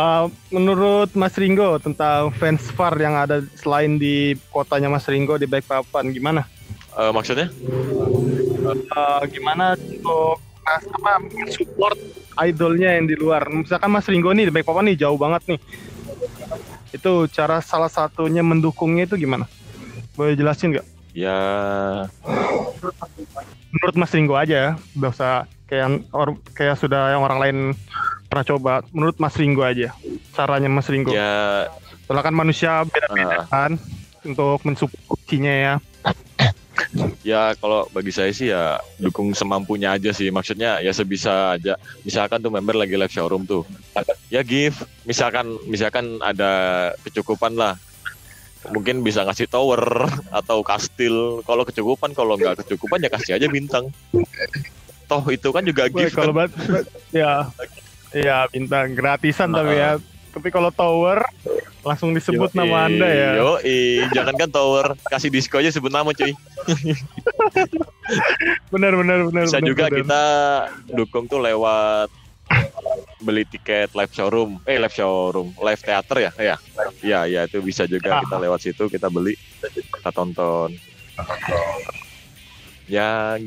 Uh, 0.00 0.32
menurut 0.48 1.12
Mas 1.12 1.36
Ringo 1.36 1.76
tentang 1.76 2.32
fans 2.32 2.64
far 2.72 2.96
yang 2.96 3.20
ada 3.20 3.44
selain 3.60 4.00
di 4.00 4.32
kotanya 4.48 4.88
Mas 4.88 5.04
Ringo 5.04 5.36
di 5.36 5.44
Balikpapan 5.44 6.08
gimana? 6.08 6.48
Eh, 6.96 7.12
maksudnya? 7.12 7.52
Uh, 8.64 9.22
gimana 9.28 9.76
untuk 9.76 10.40
mas, 10.64 10.84
apa 10.88 11.20
support 11.52 12.00
idolnya 12.40 12.96
yang 12.96 13.12
di 13.12 13.16
luar? 13.20 13.44
Misalkan 13.52 13.92
Mas 13.92 14.08
Ringo 14.08 14.32
nih 14.32 14.48
di 14.48 14.52
Balikpapan 14.56 14.88
nih 14.88 15.04
jauh 15.04 15.20
banget 15.20 15.42
nih. 15.52 15.60
Itu 16.96 17.28
cara 17.28 17.60
salah 17.60 17.92
satunya 17.92 18.40
mendukungnya 18.40 19.04
itu 19.04 19.20
gimana? 19.20 19.44
Boleh 20.16 20.32
jelasin 20.32 20.80
nggak? 20.80 20.86
Ya 21.12 21.36
menurut 23.68 23.96
Mas 24.00 24.16
Ringo 24.16 24.32
aja 24.32 24.56
ya, 24.56 24.70
nggak 24.96 25.12
usah 25.12 25.44
kayak 25.68 26.08
kayak 26.56 26.76
sudah 26.80 27.12
yang 27.12 27.22
orang 27.22 27.38
lain 27.38 27.58
pernah 28.30 28.46
coba. 28.46 28.72
Menurut 28.94 29.18
Mas 29.18 29.34
Ringo 29.34 29.66
aja, 29.66 29.90
caranya 30.38 30.70
Mas 30.70 30.86
Ringgo. 30.86 31.10
ya 31.10 31.66
Soalnya 32.06 32.22
kan 32.26 32.34
manusia 32.34 32.72
beda-beda 32.86 33.42
ah, 33.42 33.46
kan 33.50 33.72
untuk 34.22 34.62
mensupportinya 34.62 35.50
ya. 35.50 35.74
ya 37.26 37.54
kalau 37.58 37.86
bagi 37.90 38.10
saya 38.14 38.30
sih 38.30 38.50
ya 38.50 38.78
dukung 39.02 39.34
semampunya 39.34 39.94
aja 39.94 40.14
sih. 40.14 40.30
Maksudnya 40.30 40.78
ya 40.78 40.94
sebisa 40.94 41.58
aja. 41.58 41.74
Misalkan 42.06 42.38
tuh 42.38 42.54
member 42.54 42.78
lagi 42.78 42.94
live 42.94 43.10
showroom 43.10 43.46
tuh. 43.46 43.66
Ya 44.30 44.46
give 44.46 44.78
misalkan 45.02 45.58
misalkan 45.66 46.22
ada 46.22 46.94
kecukupan 47.02 47.58
lah 47.58 47.74
mungkin 48.68 49.00
bisa 49.00 49.24
ngasih 49.24 49.48
tower 49.48 50.04
atau 50.28 50.60
kastil 50.60 51.40
kalau 51.48 51.64
kecukupan 51.64 52.12
kalau 52.12 52.36
nggak 52.36 52.60
kecukupan 52.60 53.00
ya 53.00 53.08
kasih 53.08 53.32
aja 53.40 53.48
bintang 53.48 53.88
toh 55.10 55.24
itu 55.32 55.48
kan 55.50 55.66
juga 55.66 55.90
gift 55.90 56.14
kalau 56.14 56.30
kan. 56.30 56.46
bat, 56.46 56.50
ya, 57.10 57.50
ya 58.12 58.46
bintang 58.50 58.94
gratisan 58.94 59.50
tapi 59.50 59.74
ya. 59.76 59.96
Tapi 60.30 60.46
kalau 60.54 60.70
tower 60.70 61.26
langsung 61.82 62.14
disebut 62.14 62.54
Yoi, 62.54 62.58
nama 62.62 62.86
anda 62.86 63.08
ya. 63.10 63.30
Yoi, 63.42 64.06
jangan 64.14 64.34
kan 64.38 64.46
tower 64.46 64.94
kasih 65.10 65.26
disco 65.26 65.58
aja 65.58 65.74
sebut 65.74 65.90
nama 65.90 66.14
cuy. 66.14 66.30
Benar 68.74 68.94
benar 68.94 69.26
benar. 69.26 69.44
Bisa 69.46 69.58
benar, 69.58 69.68
juga 69.70 69.84
benar. 69.90 69.98
kita 70.02 70.22
dukung 70.94 71.26
tuh 71.26 71.42
lewat 71.42 72.10
beli 73.22 73.46
tiket 73.46 73.94
live 73.94 74.10
showroom, 74.10 74.58
eh 74.66 74.78
live 74.78 74.94
showroom, 74.94 75.54
live 75.58 75.78
theater 75.78 76.16
ya, 76.18 76.30
ya, 76.34 76.56
ya, 77.02 77.20
ya 77.26 77.40
itu 77.46 77.62
bisa 77.62 77.86
juga 77.86 78.18
Ah. 78.18 78.22
kita 78.26 78.36
lewat 78.42 78.60
situ 78.62 78.90
kita 78.90 79.06
beli, 79.06 79.38
kita 79.62 80.10
tonton. 80.10 80.74
Ya, 82.90 83.38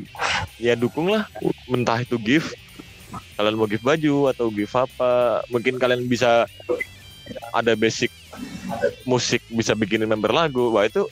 ya 0.56 0.72
dukung 0.72 1.12
lah, 1.12 1.28
entah 1.68 2.00
itu 2.00 2.16
gift, 2.16 2.56
kalian 3.34 3.54
mau 3.54 3.66
gift 3.66 3.82
baju 3.82 4.30
atau 4.30 4.46
gift 4.48 4.72
apa, 4.72 5.12
mungkin 5.48 5.76
kalian 5.76 6.04
bisa 6.04 6.46
ada 7.50 7.72
basic 7.72 8.12
musik 9.04 9.40
bisa 9.48 9.72
bikinin 9.72 10.04
member 10.04 10.28
lagu, 10.28 10.68
wah 10.68 10.82
itu 10.82 11.08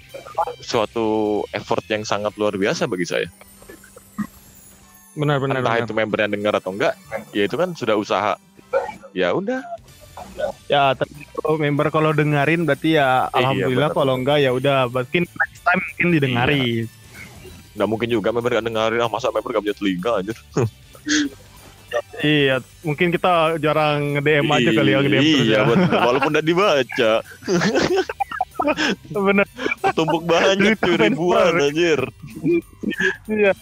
suatu 0.59 1.07
effort 1.51 1.83
yang 1.87 2.03
sangat 2.03 2.35
luar 2.35 2.55
biasa 2.55 2.85
bagi 2.85 3.05
saya 3.05 3.29
Benar 5.13 5.39
benar. 5.39 5.61
entah 5.61 5.75
benar. 5.75 5.85
itu 5.85 5.93
member 5.93 6.19
yang 6.19 6.33
dengar 6.33 6.55
atau 6.55 6.73
enggak 6.73 6.97
ya 7.31 7.43
itu 7.43 7.53
kan 7.53 7.73
sudah 7.73 7.95
usaha 7.95 8.33
ya 9.13 9.33
udah 9.33 9.61
Ya, 10.67 10.93
tapi 10.93 11.25
kalau 11.35 11.57
member 11.57 11.89
kalau 11.89 12.11
dengerin 12.13 12.65
berarti 12.65 12.97
ya 12.97 13.27
Iya, 13.27 13.33
alhamdulillah 13.35 13.89
benar. 13.89 13.99
kalau 13.99 14.15
enggak 14.15 14.39
ya 14.39 14.51
udah 14.51 14.77
mungkin 14.87 15.25
next 15.25 15.61
time 15.63 15.81
mungkin 15.83 16.07
didengarin. 16.13 16.85
nggak 17.73 17.89
mungkin 17.89 18.09
juga 18.09 18.29
member 18.31 18.53
gak 18.53 18.67
dengerin 18.67 19.01
ah 19.01 19.09
masa 19.09 19.29
member 19.29 19.51
gak 19.51 19.65
punya 19.65 19.77
telinga 19.77 20.13
aja 20.21 20.33
Iya, 22.19 22.57
mungkin 22.81 23.09
kita 23.09 23.57
jarang 23.59 24.15
nge-DM 24.15 24.47
aja 24.47 24.71
kali 24.71 24.91
ya 24.91 24.99
nge-DM 24.99 25.21
terus 25.21 25.43
iya 25.43 25.59
ya. 25.59 26.01
walaupun 26.07 26.31
udah 26.31 26.45
dibaca 26.45 27.13
Bener, 29.11 29.47
tumpuk 29.93 30.23
banyak 30.23 30.79
Itu 30.79 30.87
tuh 30.87 30.95
ribuan 30.97 31.59
anjir 31.59 32.01
iya. 33.27 33.53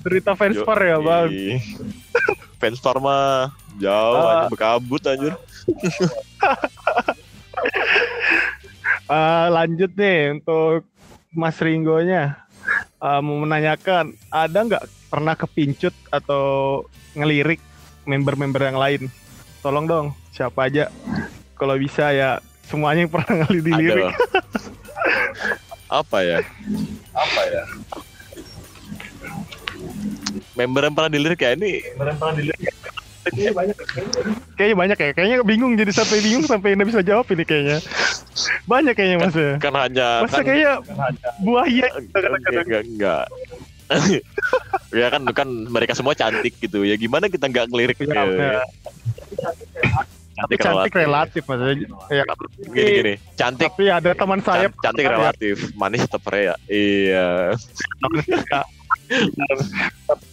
Cerita 0.00 0.32
fans 0.32 0.54
Yo, 0.54 0.62
far 0.62 0.78
ya, 0.78 0.96
Bang. 0.96 1.28
ih. 1.28 1.58
fans 2.62 2.78
far 2.78 2.96
mah 2.96 3.50
jauh 3.76 4.14
Ah. 4.16 4.46
aja 4.46 4.46
berkabut 4.48 5.02
anjir 5.02 5.34
Eh, 9.04 9.46
lanjut 9.56 9.90
nih 9.92 10.20
untuk 10.32 10.86
Mas 11.30 11.58
Ringgonya. 11.58 12.38
Eh, 12.96 13.20
mau 13.20 13.36
menanyakan, 13.36 14.14
ada 14.28 14.58
nggak 14.60 14.84
pernah 15.08 15.34
kepincut 15.34 15.92
atau 16.08 16.44
ngelirik 17.12 17.58
member-member 18.04 18.62
yang 18.62 18.78
lain? 18.78 19.02
Tolong 19.64 19.84
dong, 19.88 20.06
siapa 20.32 20.68
aja. 20.68 20.92
Kalau 21.56 21.76
bisa 21.80 22.12
ya 22.12 22.40
semuanya 22.68 23.04
yang 23.04 23.12
pernah 23.12 23.44
ngeli 23.44 23.60
dilirik. 23.60 24.08
Ada. 24.08 24.40
apa 25.94 26.18
ya 26.24 26.38
apa 27.12 27.40
ya 27.52 27.62
member 30.56 30.82
yang 30.88 30.94
pernah 30.96 31.10
dilirik 31.12 31.40
ya 31.40 31.50
ini 31.54 31.72
Kayaknya 34.52 34.76
banyak 34.76 34.98
ya, 35.00 35.10
kayaknya 35.16 35.36
bingung 35.48 35.80
jadi 35.80 35.88
sampai 35.96 36.20
bingung 36.20 36.44
sampai 36.44 36.76
nggak 36.76 36.88
bisa 36.92 37.00
jawab 37.00 37.24
ini 37.32 37.40
kayaknya. 37.48 37.80
Banyak 38.68 38.92
kayaknya 38.92 39.16
mas 39.16 39.32
ya. 39.32 39.56
kan 39.56 39.72
hanya 39.80 40.08
Masa 40.28 40.36
kan 40.36 40.44
kayaknya 40.44 40.72
buaya 41.40 41.86
gitu 42.04 42.20
enggak, 42.20 42.52
enggak, 42.68 42.82
enggak. 42.84 43.24
ya 45.00 45.06
kan 45.12 45.22
kan 45.30 45.48
mereka 45.68 45.92
semua 45.92 46.16
cantik 46.16 46.56
gitu 46.58 46.82
ya. 46.82 46.96
Gimana 46.96 47.28
kita 47.28 47.48
nggak 47.48 47.68
ngelirik 47.70 47.98
Ya, 48.04 48.24
ya, 48.24 48.24
ya. 48.24 48.62
cantik, 50.34 50.58
cantik 50.60 50.94
relatif. 50.94 51.42
maksudnya. 51.46 51.86
Ya, 52.10 52.24
gini 52.74 52.90
gini. 52.90 53.14
Cantik. 53.38 53.70
Tapi 53.70 53.84
ada 53.92 54.10
teman 54.12 54.40
saya 54.42 54.66
can- 54.68 54.80
cantik 54.90 55.06
relatif. 55.06 55.56
manis 55.76 56.02
tetap 56.04 56.32
ya 56.34 56.54
iya. 56.66 57.54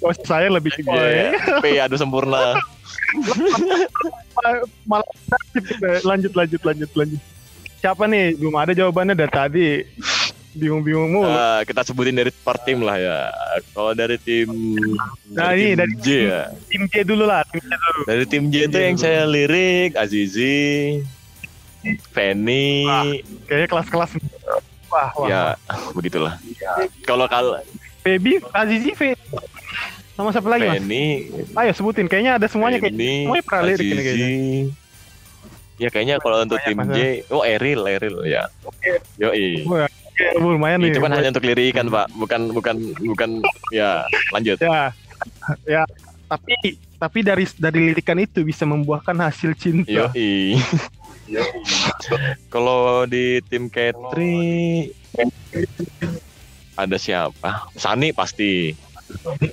Oh, 0.02 0.14
saya 0.24 0.48
lebih 0.48 0.72
Iya, 0.80 1.36
P 1.60 1.66
adu 1.78 2.00
sempurna. 2.00 2.56
Malah 4.90 5.06
lanjut 6.08 6.32
lanjut 6.34 6.62
lanjut 6.64 6.92
lanjut. 6.96 7.22
Siapa 7.82 8.06
nih? 8.06 8.38
Belum 8.38 8.56
ada 8.56 8.72
jawabannya 8.78 9.18
dari 9.18 9.32
tadi 9.34 9.68
bingung-bingung 10.54 11.10
mulu. 11.10 11.26
Eh, 11.26 11.62
kita 11.64 11.82
sebutin 11.82 12.14
dari 12.14 12.30
per 12.30 12.60
tim 12.60 12.80
lah 12.80 12.96
ya. 12.96 13.20
Kalau 13.70 13.92
dari 13.92 14.16
tim 14.16 14.48
Nah, 15.30 15.50
dari 15.50 15.64
ini 15.64 15.70
tim 15.70 15.78
dari- 15.78 15.96
J 15.98 16.08
ya. 16.26 16.42
tim 16.68 16.82
J 16.86 16.94
dulu 17.04 17.24
lah 17.24 17.42
tim 17.46 17.60
J 17.60 17.72
dulu. 17.72 18.02
Dari 18.04 18.24
tim 18.26 18.44
J 18.48 18.56
itu 18.66 18.78
yang 18.78 18.96
saya 18.96 19.24
lirik 19.24 19.96
Azizi 19.96 21.00
Feni. 22.12 22.86
Kayaknya 23.46 23.68
kelas-kelas. 23.68 24.12
Wah 24.88 25.10
wah 25.16 25.28
ya 25.28 25.42
begitulah. 25.96 26.36
Kalau 27.02 27.26
kalau 27.26 27.56
Feby 28.02 28.44
Azizi 28.52 28.92
Fe 28.92 29.16
sama 30.14 30.30
siapa 30.30 30.48
lagi 30.48 30.68
mas? 30.68 30.78
Feni. 30.78 31.32
Ayo 31.56 31.72
sebutin 31.72 32.06
kayaknya 32.06 32.36
ada 32.36 32.46
semuanya 32.46 32.78
kayak 32.78 32.92
Feni 32.92 33.14
semuanya 33.24 33.44
pernah 33.44 33.64
lirik 33.66 33.88
ini 33.88 34.02
kayaknya. 34.02 34.30
Ya 35.78 35.90
kayaknya 35.90 36.16
kalau 36.20 36.38
untuk 36.40 36.60
tim 36.60 36.78
J 36.92 36.98
oh 37.30 37.42
Eril 37.42 37.82
Eril 37.88 38.18
ya. 38.28 38.46
Yoi. 39.18 39.66
Wah, 39.66 39.88
oke, 40.12 40.26
lumayan 40.40 40.84
nih 40.84 40.92
itu 40.92 41.00
kan 41.00 41.12
hanya 41.16 41.30
untuk 41.32 41.48
lirikan 41.48 41.86
pak 41.88 42.08
bukan 42.18 42.42
bukan 42.52 42.76
bukan 43.00 43.30
ya 43.72 44.04
lanjut 44.36 44.58
ya 44.60 44.92
ya 45.66 45.84
tapi 46.28 46.80
tapi 47.02 47.20
dari 47.26 47.46
dari 47.58 47.80
lirikan 47.92 48.18
itu 48.22 48.46
bisa 48.46 48.64
membuahkan 48.64 49.18
hasil 49.18 49.58
cinta 49.58 49.90
Yoi. 49.90 50.60
Kalau 52.52 53.08
di 53.08 53.40
tim 53.48 53.72
Katri 53.72 54.92
ada 56.76 56.98
siapa? 57.00 57.72
Sani 57.80 58.12
pasti. 58.12 58.76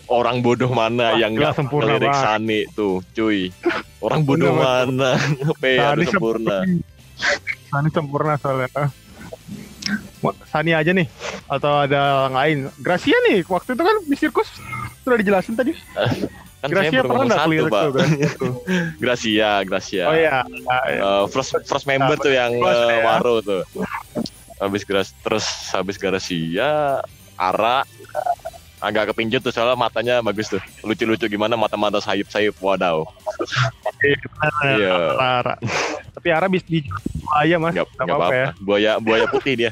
Orang 0.07 0.39
bodoh 0.39 0.71
mana 0.71 1.15
Wah, 1.15 1.19
yang 1.19 1.35
nggak 1.35 1.59
sempurna 1.59 1.99
banget. 1.99 2.23
Sani 2.23 2.61
tuh, 2.79 3.03
cuy. 3.11 3.51
Orang 3.99 4.23
bodoh 4.23 4.55
mana? 4.55 5.19
P 5.63 5.63
harus 5.83 6.07
sempurna. 6.15 6.63
Sani 7.67 7.91
sempurna 7.91 8.39
soalnya 8.39 8.71
Sani 10.47 10.73
aja 10.75 10.91
nih 10.91 11.07
atau 11.47 11.87
ada 11.87 12.29
yang 12.29 12.35
lain 12.37 12.59
Gracia 12.79 13.17
nih 13.31 13.47
waktu 13.47 13.73
itu 13.73 13.83
kan 13.83 13.97
di 14.05 14.17
sirkus 14.19 14.49
sudah 15.03 15.17
dijelasin 15.17 15.55
tadi 15.55 15.73
Kan 16.59 16.75
saya 16.75 16.91
Gracia 16.91 17.01
pernah 17.07 17.23
nggak 17.23 17.43
kelirik 17.47 17.71
Pak. 17.71 17.83
tuh 17.87 17.93
Gracia? 18.99 19.51
Gracia, 19.71 20.03
oh 20.11 20.17
iya 20.19 20.39
Eh, 20.91 21.25
first 21.31 21.55
first 21.63 21.87
member 21.87 22.19
tuh 22.19 22.35
yang 22.35 22.51
eh, 22.51 22.99
ya. 22.99 23.07
Waro 23.07 23.39
tuh. 23.39 23.63
Habis 24.59 24.83
Gras 24.83 25.15
terus 25.23 25.47
habis 25.71 25.95
Gracia, 25.95 26.99
Ara 27.39 27.87
agak 28.79 29.11
kepincut 29.15 29.43
tuh 29.43 29.55
soalnya 29.55 29.79
matanya 29.79 30.19
bagus 30.19 30.51
tuh. 30.51 30.59
Lucu-lucu 30.83 31.31
gimana 31.31 31.55
mata-mata 31.55 32.03
sayup-sayup. 32.03 32.59
Wadaw. 32.59 33.07
Iya. 34.67 34.95
Ara. 35.15 35.55
tapi 36.15 36.29
Ara 36.35 36.51
bisa 36.51 36.67
di 36.67 36.83
buaya 37.23 37.57
mas 37.63 37.75
Gak, 37.79 37.87
Nggak 37.95 38.17
apa-apa. 38.19 38.35
ya 38.35 38.49
Buaya 38.59 38.93
buaya 38.99 39.27
putih 39.31 39.55
dia. 39.55 39.71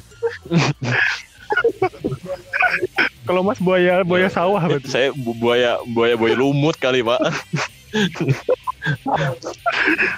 Kalau 3.22 3.42
mas 3.42 3.58
buaya 3.58 4.02
buaya 4.02 4.28
sawah 4.28 4.62
berarti 4.62 4.86
Saya 4.86 5.08
bu- 5.12 5.34
buaya 5.34 5.78
buaya 5.88 6.14
buaya 6.14 6.34
lumut 6.34 6.76
kali, 6.76 7.02
Pak. 7.02 7.20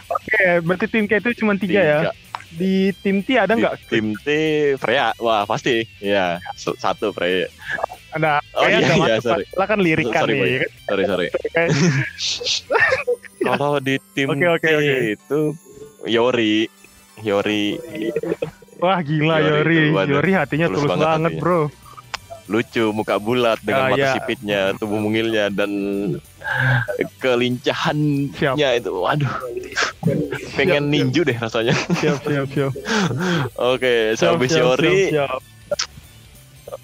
oke 0.09 0.43
berarti 0.63 0.87
tim 0.87 1.05
K 1.05 1.13
itu 1.19 1.31
cuma 1.39 1.55
tiga 1.55 1.81
ya 1.81 1.99
di 2.49 2.91
tim 2.99 3.21
T 3.21 3.37
ada 3.37 3.53
nggak 3.53 3.77
Tim 3.87 4.17
T 4.17 4.29
Freya. 4.77 5.13
Wah, 5.19 5.45
pasti. 5.45 5.85
Iya, 6.01 6.41
s- 6.51 6.77
satu 6.77 7.13
Freya. 7.13 7.45
ada 8.09 8.41
Oh, 8.57 8.65
iya, 8.65 8.81
iya, 8.81 9.21
sorry. 9.21 9.45
lah 9.53 9.69
kan 9.69 9.77
lirikan 9.79 10.25
Sorry, 10.25 10.33
Boy. 10.35 10.49
nih 10.49 10.65
Sorry, 10.89 11.05
sorry. 11.05 11.29
Kalau 13.45 13.77
di 13.79 14.01
tim 14.17 14.33
T 14.33 14.69
itu 15.13 15.41
Yori. 16.09 16.65
Yori 17.19 17.75
wah 18.79 18.99
gila 19.01 19.37
Yori, 19.39 19.91
Yori. 19.91 20.11
Yori 20.11 20.33
hatinya 20.33 20.67
Tulus 20.67 20.79
tulus, 20.81 20.91
banget 20.91 21.05
banget, 21.05 21.31
hatinya. 21.31 21.43
bro 21.43 21.63
lucu, 22.49 22.85
muka 22.91 23.21
bulat 23.21 23.61
dengan 23.61 23.83
Ah, 23.83 23.89
mata 23.93 24.01
iya. 24.01 24.13
sipitnya, 24.17 24.61
tubuh 24.75 24.97
mungilnya 24.97 25.53
dan 25.53 25.69
kelincahannya 27.21 28.71
itu, 28.75 28.89
waduh, 28.89 29.29
pengen 30.57 30.81
Siap, 30.81 30.89
siap. 30.89 30.89
ninju 30.89 31.21
deh 31.23 31.37
rasanya. 31.37 31.75
siap 31.95 32.25
siap 32.25 32.49
siap 32.49 32.73
Oke, 33.55 34.17
siap 34.17 34.33
habis 34.33 34.49
siap, 34.49 34.65
Yori, 34.65 35.13
siap, 35.13 35.29
siap. 35.37 35.41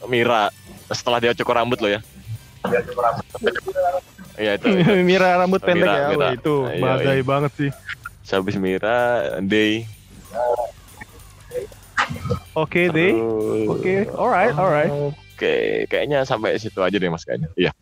Mira. 0.04 0.52
Setelah 0.86 1.16
dia 1.18 1.32
cukur 1.32 1.56
rambut 1.56 1.80
loh 1.80 1.88
ya. 1.88 2.00
Iya 4.36 4.60
itu. 4.60 4.68
itu. 4.68 4.92
Mira 5.08 5.40
rambut 5.40 5.60
Mira, 5.60 5.68
pendek 5.70 5.88
ya 5.88 6.04
Mira. 6.06 6.20
Wah, 6.20 6.32
itu 6.34 6.54
Iya, 6.66 6.80
bagai 6.82 7.16
iya. 7.16 7.24
banget 7.24 7.52
sih 7.56 7.70
Habis 8.26 8.56
Mira, 8.56 9.00
Day. 9.40 9.88
Oke 12.54 12.82
deh 12.88 13.12
Terus- 13.12 13.68
oke 13.70 13.92
alright 14.14 14.54
alright 14.54 14.92
Oke, 15.34 15.54
kayaknya 15.86 16.22
sampai 16.22 16.54
situ 16.56 16.78
aja 16.78 16.94
deh 16.94 17.10
Mas 17.10 17.22
kayaknya. 17.22 17.50
Iya. 17.58 17.74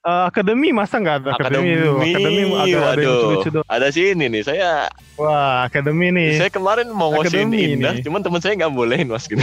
Eh, 0.00 0.22
akademi 0.26 0.74
masa 0.74 0.98
nggak 0.98 1.16
ada 1.20 1.30
akademi, 1.32 1.70
itu 1.70 1.94
akademi 1.94 2.42
ada 2.50 2.78
waduh. 2.82 2.98
lucu-lucu 2.98 3.48
doang. 3.52 3.68
Ada 3.68 3.86
sini 3.88 4.26
nih, 4.26 4.42
saya 4.42 4.90
wah 5.14 5.62
akademi 5.62 6.10
nih 6.10 6.34
saya 6.36 6.50
kemarin 6.50 6.90
mau 6.90 7.14
ngosin 7.14 7.46
Akademi 7.46 7.78
Indah, 7.78 7.94
nih. 7.94 8.02
cuman 8.02 8.20
teman 8.20 8.40
saya 8.40 8.58
nggak 8.58 8.72
bolehin 8.72 9.06
Mas 9.06 9.24
gitu. 9.24 9.38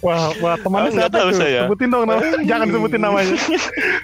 wah 0.00 0.32
wah 0.38 0.56
temannya 0.56 0.88
Oh, 0.88 0.96
siapa 0.96 1.12
tahu 1.12 1.28
tuh 1.28 1.38
saya. 1.38 1.60
sebutin 1.64 1.88
dong 1.90 2.02
namanya 2.02 2.40
jangan 2.42 2.66
sebutin 2.66 3.00
namanya 3.00 3.34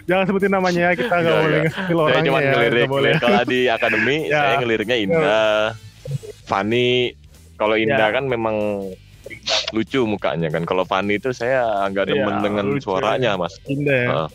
jangan 0.05 0.25
sebutin 0.27 0.51
namanya 0.51 0.81
ya 0.83 0.93
kita 0.99 1.15
nggak 1.15 1.35
boleh 1.35 1.49
nggak. 1.49 1.65
nge-spill 1.65 1.97
saya 1.97 2.05
orangnya 2.07 2.29
cuma 2.29 2.39
ya 2.39 2.51
ngelirik 2.53 2.87
kalau 3.17 3.43
di 3.47 3.61
akademi 3.67 4.17
Ya. 4.29 4.39
saya 4.39 4.55
ngeliriknya 4.61 4.97
Indah 4.99 5.61
Fani 6.45 6.89
kalau 7.57 7.75
Indah 7.75 8.09
Ya. 8.09 8.15
kan 8.15 8.25
memang 8.25 8.57
lucu 9.71 10.01
mukanya 10.05 10.49
kan. 10.49 10.63
Kalau 10.63 10.85
Fani 10.85 11.17
itu 11.17 11.33
saya 11.33 11.83
agak 11.83 12.07
Iya, 12.07 12.23
demen 12.23 12.37
dengan 12.41 12.65
lucu. 12.65 12.87
suaranya 12.87 13.35
mas. 13.35 13.57
Indah. 13.65 13.97
Ya 13.99 14.13
Ah. 14.15 14.29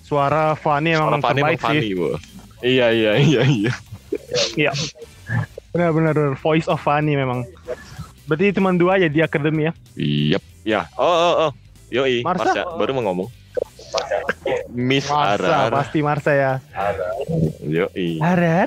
suara 0.00 0.54
Fanny 0.54 0.92
suara 0.92 1.12
emang 1.12 1.20
Fani 1.20 1.38
emang 1.38 1.52
terbaik 1.52 1.60
sih. 1.60 1.80
Fani 1.84 1.90
bu. 1.92 2.08
Iya 2.60 2.86
iya 2.90 3.12
iya 3.16 3.42
iya. 3.46 3.72
Iya. 4.56 4.72
Benar-benar 5.70 6.16
voice 6.36 6.66
of 6.66 6.80
Fanny 6.80 7.12
memang. 7.12 7.44
Berarti 8.24 8.50
cuma 8.52 8.72
dua 8.72 8.96
ya 8.96 9.06
di 9.06 9.20
akademi 9.20 9.68
ya? 9.68 9.72
Yep. 9.94 10.42
ya. 10.64 10.80
Oh 10.96 11.06
oh 11.06 11.34
oh. 11.46 11.50
Yoi 11.88 12.24
Marsha? 12.24 12.42
Marsha 12.42 12.62
baru 12.74 12.90
mau 12.92 13.04
ngomong. 13.06 13.28
Miss 14.68 15.06
Marsa 15.06 15.46
Ara 15.62 15.70
pasti 15.70 15.98
Marsa 16.02 16.32
ya. 16.32 16.52
Yoi. 17.62 18.18
Ara 18.18 18.66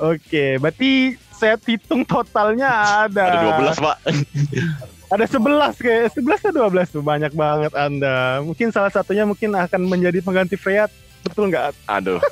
oke 0.00 0.58
berarti 0.58 1.14
saya 1.36 1.60
hitung 1.60 2.02
totalnya 2.02 2.68
ada 3.06 3.44
ada 3.44 3.60
12 3.60 3.84
pak 3.84 3.96
ada 5.14 5.24
11 5.28 5.84
kayak 5.84 6.16
11 6.16 6.50
atau 6.50 6.72
12 6.72 6.96
tuh 6.98 7.04
banyak 7.04 7.32
banget 7.36 7.72
Anda 7.76 8.42
mungkin 8.42 8.74
salah 8.74 8.90
satunya 8.90 9.28
mungkin 9.28 9.54
akan 9.54 9.86
menjadi 9.86 10.18
pengganti 10.24 10.58
Freya 10.58 10.90
betul 11.26 11.50
nggak 11.50 11.74
Aduh. 11.90 12.22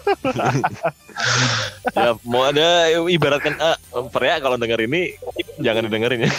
ya 1.98 2.14
mau 2.22 2.46
ada 2.46 2.86
ibaratkan 3.10 3.58
ah, 3.58 3.78
Freya 4.10 4.38
kalau 4.38 4.58
denger 4.58 4.86
ini 4.86 5.18
jangan 5.62 5.86
didengerin 5.86 6.26
ya. 6.26 6.32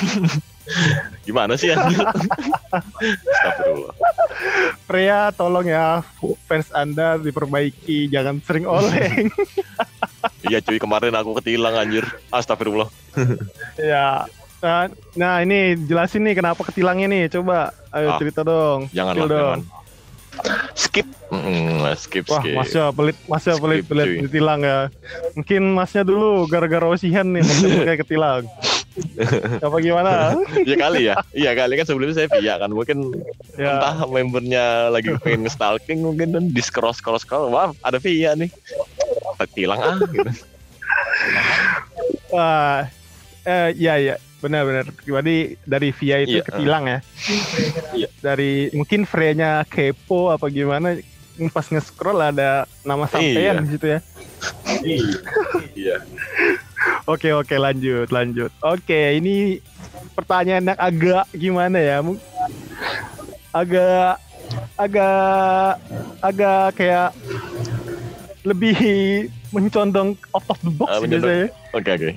Gimana 1.23 1.55
sih 1.55 1.71
ya? 1.71 1.79
Astagfirullah. 1.79 3.95
Freya 4.89 5.31
tolong 5.35 5.67
ya 5.67 6.03
fans 6.49 6.71
Anda 6.75 7.17
diperbaiki 7.21 8.11
jangan 8.11 8.41
sering 8.43 8.67
oleng 8.67 9.31
Iya 10.45 10.59
cuy 10.59 10.77
kemarin 10.77 11.11
aku 11.11 11.37
ketilang 11.37 11.73
anjir. 11.73 12.05
Astagfirullah. 12.29 12.89
ya 13.75 14.25
nah, 14.57 14.89
nah 15.13 15.35
ini 15.39 15.77
jelasin 15.79 16.21
nih 16.21 16.35
kenapa 16.35 16.61
ketilangnya 16.63 17.05
nih 17.07 17.23
coba 17.29 17.69
ayo 17.91 18.09
Ah, 18.09 18.17
cerita 18.17 18.41
dong 18.41 18.89
Janganlah 18.89 19.15
Spill 19.15 19.29
dong. 19.29 19.59
jangan. 19.61 19.61
Skip. 20.75 21.07
Mm, 21.25 21.79
skip 21.95 22.25
Wah, 22.27 22.43
skip. 22.43 22.53
masnya 22.53 22.91
pelit, 22.91 23.17
masnya 23.25 23.53
Skip, 23.53 23.63
pelit, 23.63 23.83
pelit 23.85 24.05
cuy. 24.05 24.17
ditilang 24.25 24.61
ya. 24.61 24.79
Mungkin 25.31 25.61
masnya 25.71 26.03
dulu 26.03 26.43
gara-gara 26.45 26.85
osihan 26.85 27.23
nih, 27.25 27.39
kayak 27.81 28.03
ketilang. 28.03 28.43
Apa 29.63 29.77
gimana? 29.79 30.35
Iya 30.57 30.75
kali 30.83 31.01
ya. 31.05 31.15
Iya 31.31 31.51
kali 31.53 31.73
kan 31.73 31.85
sebelumnya 31.85 32.15
saya 32.15 32.27
via 32.29 32.55
kan 32.57 32.67
mungkin 32.69 33.15
ya, 33.55 33.75
entah 33.75 33.95
membernya 34.03 34.65
lagi 34.89 35.15
pengen 35.19 35.47
stalking 35.47 35.99
mungkin 36.01 36.27
dan 36.29 36.43
di 36.47 36.59
scroll 36.59 36.91
scroll 36.91 37.15
scroll 37.15 37.47
wah 37.47 37.71
ada 37.79 37.95
via 37.97 38.35
nih. 38.35 38.51
Tilang 39.51 39.79
ah 39.83 39.97
gitu. 39.99 40.29
wah, 42.33 42.87
eh, 43.43 43.69
ya 43.75 43.95
ya. 43.99 44.15
Benar-benar. 44.39 44.85
Jadi 45.01 45.57
dari 45.65 45.89
via 45.89 46.17
itu 46.21 46.37
Iya, 46.37 46.43
ketilang 46.45 46.85
ya. 46.85 46.99
Iya. 47.97 48.07
Dari 48.21 48.69
mungkin 48.77 49.07
Freya-nya 49.09 49.65
kepo 49.65 50.29
apa 50.29 50.45
gimana 50.53 51.01
pas 51.51 51.67
nge-scroll 51.67 52.21
ada 52.21 52.63
nama 52.85 53.09
sampean 53.09 53.59
Iya. 53.59 53.63
di 53.65 53.69
situ 53.73 53.87
ya. 53.89 53.99
Iya. 55.75 55.97
Oke 57.09 57.33
oke 57.33 57.55
lanjut 57.57 58.13
lanjut. 58.13 58.51
Oke 58.61 59.17
ini 59.17 59.57
pertanyaan 60.13 60.69
yang 60.69 60.79
agak 60.79 61.25
gimana 61.33 61.77
ya? 61.81 62.05
Agak 63.49 64.21
agak 64.77 65.81
agak 66.21 66.65
kayak 66.77 67.09
lebih 68.45 68.77
mencondong 69.55 70.13
out 70.31 70.45
of 70.45 70.59
the 70.61 70.69
box 70.69 70.87
Ah, 70.87 70.99
mencondong. 71.01 71.25
saya. 71.25 71.45
Oke 71.73 71.89
oke. 71.91 72.09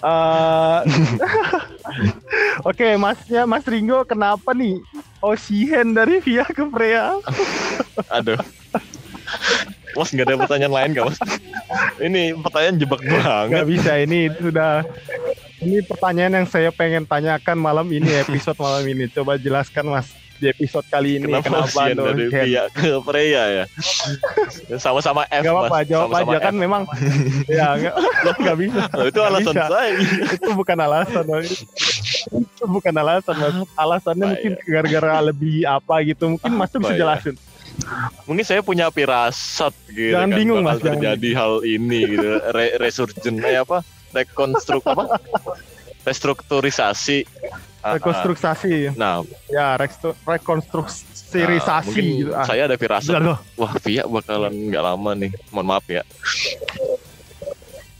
Eh, 0.00 0.80
Oke, 2.68 2.96
masnya 2.96 3.44
Mas 3.44 3.64
Ringo 3.64 4.00
kenapa 4.04 4.54
nih 4.54 4.78
Oshihen 5.20 5.92
dari 5.92 6.18
Via 6.18 6.46
ke 6.46 6.62
Freya? 6.64 7.18
Aduh. 8.08 8.38
Mas 9.92 10.10
nggak 10.10 10.26
ada 10.26 10.40
pertanyaan 10.40 10.72
lain 10.72 10.90
gak 10.92 11.06
mas? 11.06 11.18
Ini 11.96 12.22
pertanyaan 12.36 12.76
jebak 12.76 13.00
banget. 13.00 13.50
Gak 13.52 13.68
bisa 13.68 13.92
ini 13.96 14.20
sudah 14.32 14.82
ini 15.60 15.78
pertanyaan 15.80 16.34
yang 16.36 16.46
saya 16.46 16.70
pengen 16.70 17.04
tanyakan 17.04 17.56
malam 17.56 17.86
ini 17.88 18.10
episode 18.16 18.56
malam 18.56 18.82
ini. 18.84 19.06
Coba 19.06 19.34
jelaskan 19.36 19.86
Mas 19.88 20.08
di 20.38 20.46
episode 20.50 20.86
kali 20.90 21.18
ini 21.18 21.30
Kenapa, 21.30 21.46
kenapa, 21.46 21.68
Sian 21.70 21.96
dari 21.96 22.24
Oshihen? 22.26 22.44
Via 22.44 22.64
ke 22.70 22.90
Freya 23.00 23.42
ya? 23.48 23.64
Sama-sama 24.76 25.22
F 25.30 25.42
Gak 25.42 25.54
apa-apa, 25.54 25.78
jawab 25.86 26.08
Sama-sama 26.10 26.30
aja 26.30 26.38
F. 26.38 26.44
kan 26.44 26.54
memang 26.54 26.82
ya 27.46 27.66
nggak 27.78 27.94
nggak 28.42 28.56
bisa. 28.58 28.82
Oh, 28.94 29.06
itu 29.06 29.20
alasan 29.22 29.54
bisa. 29.54 29.66
saya. 29.70 29.90
Itu 30.34 30.50
bukan 30.52 30.78
alasan. 30.80 31.24
Itu 32.32 32.64
bukan 32.66 32.94
alasan, 32.96 33.34
Mas. 33.38 33.54
Alasannya 33.76 34.24
Apa 34.24 34.32
mungkin 34.34 34.52
ya? 34.56 34.64
gara-gara 34.68 35.14
lebih 35.30 35.56
apa 35.68 35.94
gitu. 36.02 36.24
Mungkin 36.36 36.52
Mas 36.54 36.70
tuh 36.72 36.80
bisa 36.82 36.94
ya? 36.94 37.00
jelasin. 37.04 37.34
Mungkin 38.30 38.44
saya 38.46 38.62
punya 38.62 38.86
firasat 38.88 39.74
gitu 39.90 40.14
Jangan 40.14 40.30
kan 40.30 40.38
bingung, 40.38 40.62
Mas, 40.62 40.78
jangan 40.78 41.02
terjadi 41.02 41.30
hal 41.34 41.52
ini 41.66 42.00
gitu. 42.14 42.28
Re 42.54 42.66
resurgen 42.78 43.34
eh 43.42 43.58
apa? 43.58 43.82
Rekonstruk 44.14 44.86
apa? 44.86 45.18
Restrukturisasi. 46.08 47.26
Ah, 47.84 47.92
ah. 47.92 47.94
Rekonstruksi. 48.00 48.96
Nah, 48.96 49.20
Ya, 49.52 49.76
rekstru- 49.76 50.16
nah, 52.00 52.16
gitu. 52.16 52.30
Ah. 52.32 52.48
saya 52.48 52.64
ada 52.64 52.76
firasat. 52.80 53.12
Wah 53.60 53.72
Via 53.84 54.08
bakalan 54.08 54.72
nggak 54.72 54.82
lama 54.82 55.10
nih. 55.12 55.30
Mohon 55.52 55.66
maaf 55.68 55.84
ya. 55.84 56.02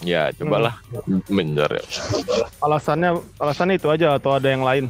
Ya 0.01 0.33
cobalah. 0.41 0.81
Menjar 1.29 1.69
ya. 1.77 1.85
Alasannya 2.65 3.21
alasannya 3.37 3.77
itu 3.77 3.89
aja 3.93 4.17
atau 4.17 4.41
ada 4.41 4.49
yang 4.49 4.65
lain? 4.65 4.89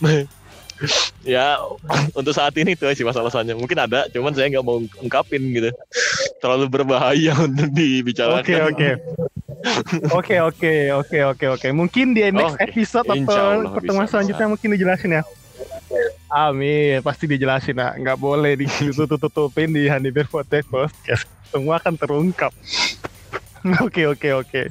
Ya 1.22 1.54
untuk 2.18 2.34
saat 2.34 2.50
ini 2.58 2.74
itu 2.74 2.82
sih 2.90 3.06
mas 3.06 3.14
alasannya. 3.14 3.54
Mungkin 3.54 3.78
ada 3.78 4.10
cuman 4.10 4.34
saya 4.34 4.50
nggak 4.50 4.66
mau 4.66 4.82
ungkapin 4.98 5.38
gitu. 5.54 5.70
Terlalu 6.42 6.66
berbahaya 6.66 7.38
untuk 7.46 7.70
dibicarakan. 7.70 8.42
Oke 8.42 8.56
oke 8.58 8.90
oke 10.10 10.36
oke 10.42 10.72
oke 10.90 11.18
oke 11.34 11.46
oke 11.58 11.66
mungkin 11.70 12.14
di 12.14 12.26
next 12.30 12.58
Oke, 12.58 12.64
episode 12.66 13.06
insya 13.14 13.30
atau 13.30 13.46
Allah 13.62 13.70
pertemuan 13.70 14.06
bisa, 14.06 14.12
selanjutnya 14.18 14.46
mungkin 14.50 14.68
dijelasin 14.74 15.12
ya 15.20 15.24
Amin, 16.32 17.04
pasti 17.04 17.28
dijelasin 17.28 17.76
ya. 17.76 17.92
Nggak 17.92 18.18
boleh 18.18 18.56
ditutup-tutupin 18.60 19.68
di 19.68 19.84
Haniber 19.84 20.24
Podcast 20.24 20.64
Podcast. 20.64 21.28
Semua 21.52 21.76
akan 21.76 21.94
terungkap. 22.00 22.52
Oke, 23.84 24.10
oke, 24.10 24.42
oke. 24.42 24.62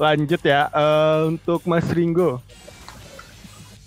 Lanjut 0.00 0.40
ya, 0.40 0.72
eh, 0.72 1.28
untuk 1.28 1.60
Mas 1.68 1.84
Ringo. 1.92 2.40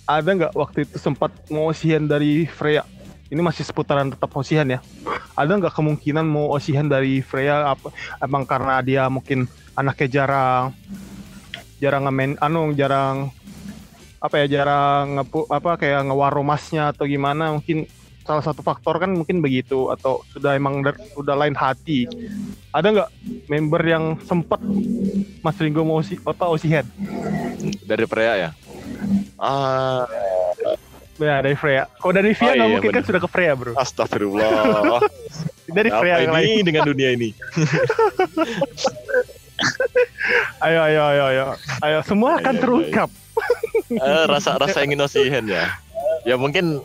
Ada 0.05 0.29
nggak 0.29 0.53
waktu 0.53 0.85
itu 0.85 1.01
sempat 1.01 1.33
mau 1.49 1.73
osihan 1.73 2.05
dari 2.05 2.45
Freya? 2.45 2.85
Ini 3.33 3.41
masih 3.41 3.65
seputaran 3.65 4.13
tetap 4.13 4.29
osihan 4.37 4.69
ya. 4.69 4.77
Ada 5.33 5.57
nggak 5.57 5.73
kemungkinan 5.73 6.21
mau 6.21 6.53
osihan 6.53 6.85
dari 6.85 7.25
Freya? 7.25 7.73
Apa, 7.73 7.89
emang 8.21 8.45
karena 8.45 8.77
dia 8.85 9.09
mungkin 9.09 9.49
anaknya 9.75 10.07
jarang, 10.09 10.63
jarang 11.77 12.03
ngemen, 12.03 12.35
anu 12.39 12.71
jarang 12.71 13.29
apa 14.17 14.41
ya 14.41 14.45
jarang 14.49 15.15
ngepu 15.15 15.45
apa 15.47 15.75
kayak 15.75 16.03
ngewaro 16.03 16.41
masnya 16.41 16.89
atau 16.89 17.05
gimana 17.05 17.53
mungkin 17.53 17.85
salah 18.25 18.41
satu 18.41 18.59
faktor 18.59 18.97
kan 18.97 19.13
mungkin 19.13 19.38
begitu 19.38 19.88
atau 19.88 20.25
sudah 20.33 20.57
emang 20.57 20.81
der- 20.81 20.97
udah 21.13 21.38
lain 21.38 21.53
hati. 21.53 22.09
Ada 22.73 22.89
nggak 22.89 23.09
member 23.45 23.81
yang 23.83 24.03
sempat 24.19 24.59
Mas 25.39 25.55
Ringo 25.55 25.81
mau 25.81 26.01
si 26.01 26.17
apa 26.17 26.43
Osihen 26.45 26.83
dari 27.85 28.03
Freya 28.03 28.33
ya? 28.35 28.49
Ah. 29.38 30.03
Ya 31.15 31.39
dari 31.39 31.53
Freya. 31.53 31.85
Kok 31.95 32.11
dari 32.11 32.33
Via 32.33 32.45
Oh, 32.45 32.51
iya, 32.51 32.65
mungkin 32.67 32.89
kan 32.89 32.99
bener. 32.99 33.07
sudah 33.07 33.21
ke 33.21 33.29
Freya 33.29 33.51
bro. 33.55 33.71
Astagfirullah. 33.77 34.51
Dari 35.65 35.89
Freya 35.89 36.21
yang 36.21 36.31
lain. 36.31 36.45
ini 36.45 36.61
dengan 36.61 36.85
dunia 36.85 37.09
ini 37.11 37.29
ayo 40.65 40.79
ayo 40.83 41.01
ayo 41.05 41.23
ayo. 41.25 41.45
Ayo 41.79 41.99
semua 42.01 42.37
akan 42.37 42.53
Iya, 42.53 42.61
terungkap 42.61 43.09
Eh, 43.91 44.23
rasa 44.25 44.55
rasa 44.61 44.81
ingin 44.81 44.99
osihen 44.99 45.45
ya. 45.45 45.67
Ya 46.25 46.35
mungkin 46.35 46.81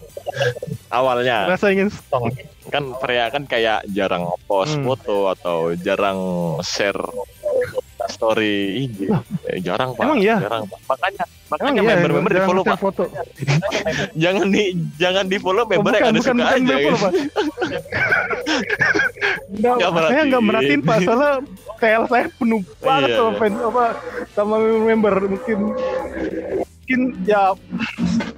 awalnya 0.89 1.49
rasa 1.49 1.71
ingin 1.71 1.89
stong 1.89 2.29
kan 2.69 2.95
Freya 2.99 3.31
kan 3.31 3.45
kayak 3.45 3.83
jarang 3.89 4.29
post 4.45 4.77
Hmm. 4.77 4.87
foto 4.87 5.27
atau 5.29 5.73
jarang 5.75 6.19
share 6.61 7.01
story 8.11 8.55
IG. 8.83 8.99
Eh, 9.47 9.59
jarang 9.61 9.95
pak. 9.95 10.03
Emang 10.05 10.19
iya? 10.19 10.37
Jarang 10.39 10.67
Pak. 10.67 10.79
Makanya 10.87 11.25
makanya 11.47 11.81
iya, 11.81 11.91
member-member 11.95 12.31
di 12.31 12.41
follow 12.43 12.63
pak. 12.63 12.79
foto. 12.79 13.05
Jangan 14.23 14.47
di 14.49 14.63
jangan 14.97 15.25
di 15.27 15.37
follow 15.37 15.63
Oh, 15.63 15.69
member 15.69 15.93
yang 15.93 16.03
bukan, 16.03 16.11
ada 16.11 16.19
bukan, 16.19 16.35
suka 16.37 16.45
bukan 16.45 16.61
aja. 16.61 16.75
gitu. 16.77 16.97
Pak. 16.97 17.13
Nggak, 19.51 19.91
saya 20.09 20.23
nggak 20.27 20.43
merhatiin. 20.43 20.81
pak, 20.81 20.97
soalnya 21.03 21.33
TL 21.77 22.05
saya 22.07 22.25
penuh 22.33 22.61
banget 22.79 23.09
Iya, 23.11 23.17
sama 23.19 23.31
iya. 23.31 23.39
fans 23.39 23.59
apa 23.61 23.85
sama 24.31 24.55
member 24.61 25.15
mungkin 25.27 25.59
mungkin 26.61 27.01
ya 27.25 27.43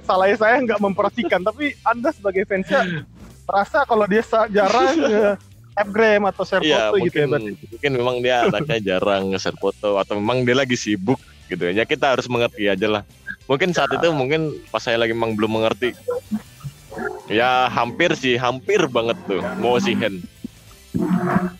salah 0.03 0.27
saya 0.33 0.55
nggak 0.59 0.79
memperhatikan 0.79 1.41
tapi 1.41 1.73
anda 1.83 2.09
sebagai 2.09 2.43
fansnya 2.45 3.05
merasa 3.43 3.85
kalau 3.85 4.05
dia 4.05 4.23
jarang 4.49 4.95
Snapgram 5.73 6.21
atau 6.25 6.43
share 6.43 6.61
Iya 6.61 6.77
foto 6.87 7.01
gitu 7.01 7.17
ya 7.17 7.25
mungkin 7.25 7.27
berarti. 7.27 7.51
mungkin 7.67 7.91
memang 7.95 8.15
dia 8.19 8.35
anaknya 8.43 8.77
jarang 8.79 9.23
nge-share 9.29 9.57
foto 9.57 9.97
atau 9.97 10.13
memang 10.15 10.41
dia 10.41 10.53
lagi 10.53 10.73
sibuk 10.73 11.17
gitu 11.45 11.65
ya 11.65 11.83
kita 11.83 12.13
harus 12.13 12.25
mengerti 12.25 12.65
aja 12.65 12.87
lah. 12.87 13.03
Mungkin 13.43 13.73
saat 13.73 13.91
itu 13.91 14.07
mungkin 14.09 14.53
pas 14.69 14.79
saya 14.79 14.95
lagi 14.95 15.11
memang 15.11 15.33
belum 15.33 15.59
mengerti. 15.59 15.91
Ya 17.25 17.65
hampir 17.67 18.13
sih, 18.13 18.37
hampir 18.37 18.85
banget 18.85 19.17
tuh 19.25 19.41
mau 19.57 19.75
si 19.77 19.91
Hen. 19.93 20.21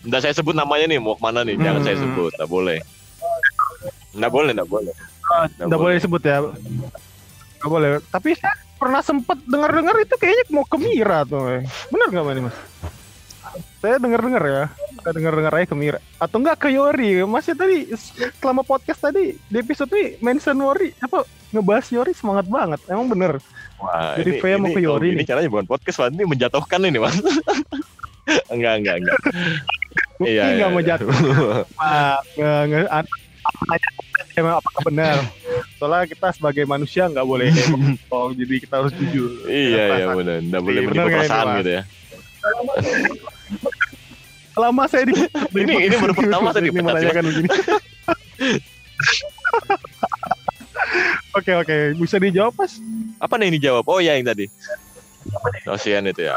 Nggak 0.00 0.20
saya 0.22 0.32
sebut 0.32 0.54
namanya 0.54 0.86
nih, 0.86 0.96
mau 0.96 1.12
ke 1.12 1.22
mana 1.22 1.42
nih? 1.42 1.58
Jangan 1.58 1.82
saya 1.82 1.96
Hmm. 1.96 2.04
sebut, 2.06 2.30
nggak 2.32 2.48
boleh. 2.48 2.78
Nggak 4.14 4.30
boleh, 4.30 4.52
nggak 4.54 4.70
boleh. 4.70 4.94
Nggak 4.94 5.66
Nggak 5.66 5.80
boleh 5.80 5.94
disebut 5.98 6.22
ya. 6.22 6.36
Nggak 7.58 7.68
boleh. 7.68 7.88
Tapi 8.08 8.28
saya 8.38 8.54
pernah 8.76 9.00
sempet 9.00 9.38
dengar-dengar 9.42 9.96
itu 9.98 10.14
kayaknya 10.14 10.44
mau 10.48 10.62
ke 10.62 10.76
Mira 10.78 11.26
tuh. 11.26 11.50
eh. 11.50 11.62
Bener 11.90 12.06
nggak 12.08 12.24
Mas? 12.40 12.56
Saya 13.78 13.96
dengar-dengar 14.00 14.42
ya. 14.42 14.64
Saya 15.04 15.12
dengar-dengar 15.12 15.52
aja 15.54 15.66
ke 15.68 15.76
Mira. 15.76 16.00
Atau 16.16 16.40
enggak 16.40 16.56
ke 16.64 16.68
Yori. 16.72 17.22
Masnya 17.28 17.54
tadi 17.54 17.90
selama 18.40 18.64
podcast 18.64 19.00
tadi 19.04 19.36
di 19.36 19.56
episode 19.60 19.92
ini 19.92 20.16
mention 20.24 20.56
Yori 20.56 20.90
apa 20.98 21.22
ngebahas 21.52 21.86
Yori 21.92 22.12
semangat 22.16 22.46
banget. 22.48 22.80
Emang 22.88 23.06
bener. 23.12 23.38
Wah, 23.78 24.16
Jadi 24.16 24.40
Freya 24.40 24.56
mau 24.56 24.72
ke 24.72 24.80
Yori 24.80 25.12
ini 25.12 25.22
nih. 25.22 25.26
caranya 25.28 25.50
bukan 25.52 25.66
podcast, 25.68 26.00
Pak. 26.00 26.14
Ini 26.16 26.24
menjatuhkan 26.24 26.80
ini, 26.88 26.98
Mas. 26.98 27.16
enggak, 28.54 28.74
enggak, 28.80 28.96
enggak. 29.04 29.18
Iya, 30.24 30.42
nggak 30.46 30.56
iya, 30.56 30.66
mau 30.72 30.80
iya. 30.80 30.88
jatuh. 30.94 31.08
Nge- 32.70 32.88
an- 32.88 33.12
nanya 33.68 33.90
emang 34.40 34.54
apakah 34.56 34.82
benar? 34.88 35.16
Soalnya 35.76 36.06
kita 36.08 36.32
sebagai 36.32 36.64
manusia 36.64 37.10
nggak 37.12 37.26
boleh 37.28 37.52
bohong, 38.08 38.32
jadi 38.32 38.54
kita 38.64 38.74
harus 38.80 38.92
jujur. 38.96 39.30
Iya, 39.44 39.84
iya 40.00 40.06
benar. 40.16 40.40
Enggak 40.40 40.62
boleh 40.64 40.80
Bener 40.80 40.92
menipu 40.96 41.04
nggak 41.04 41.20
perasaan 41.28 41.46
gitu 41.60 41.70
ya. 41.76 41.82
Selama 44.54 44.82
saya 44.86 45.04
di 45.04 45.14
Ini- 45.60 45.90
ini 45.90 45.96
baru 45.98 46.14
pertama 46.14 46.48
tadi 46.50 46.70
ini 46.70 46.78
ya. 46.78 46.82
menanyakan 46.82 47.24
begini. 47.26 47.48
Oke 51.34 51.50
oke, 51.50 51.76
bisa 51.98 52.16
dijawab 52.16 52.54
mas? 52.54 52.78
Apa 53.18 53.34
nih 53.34 53.50
ini 53.50 53.58
jawab? 53.58 53.82
Oh 53.86 53.98
ya 53.98 54.14
yang 54.14 54.22
tadi. 54.24 54.46
Ocean 55.66 56.04
itu 56.06 56.28
ya. 56.28 56.36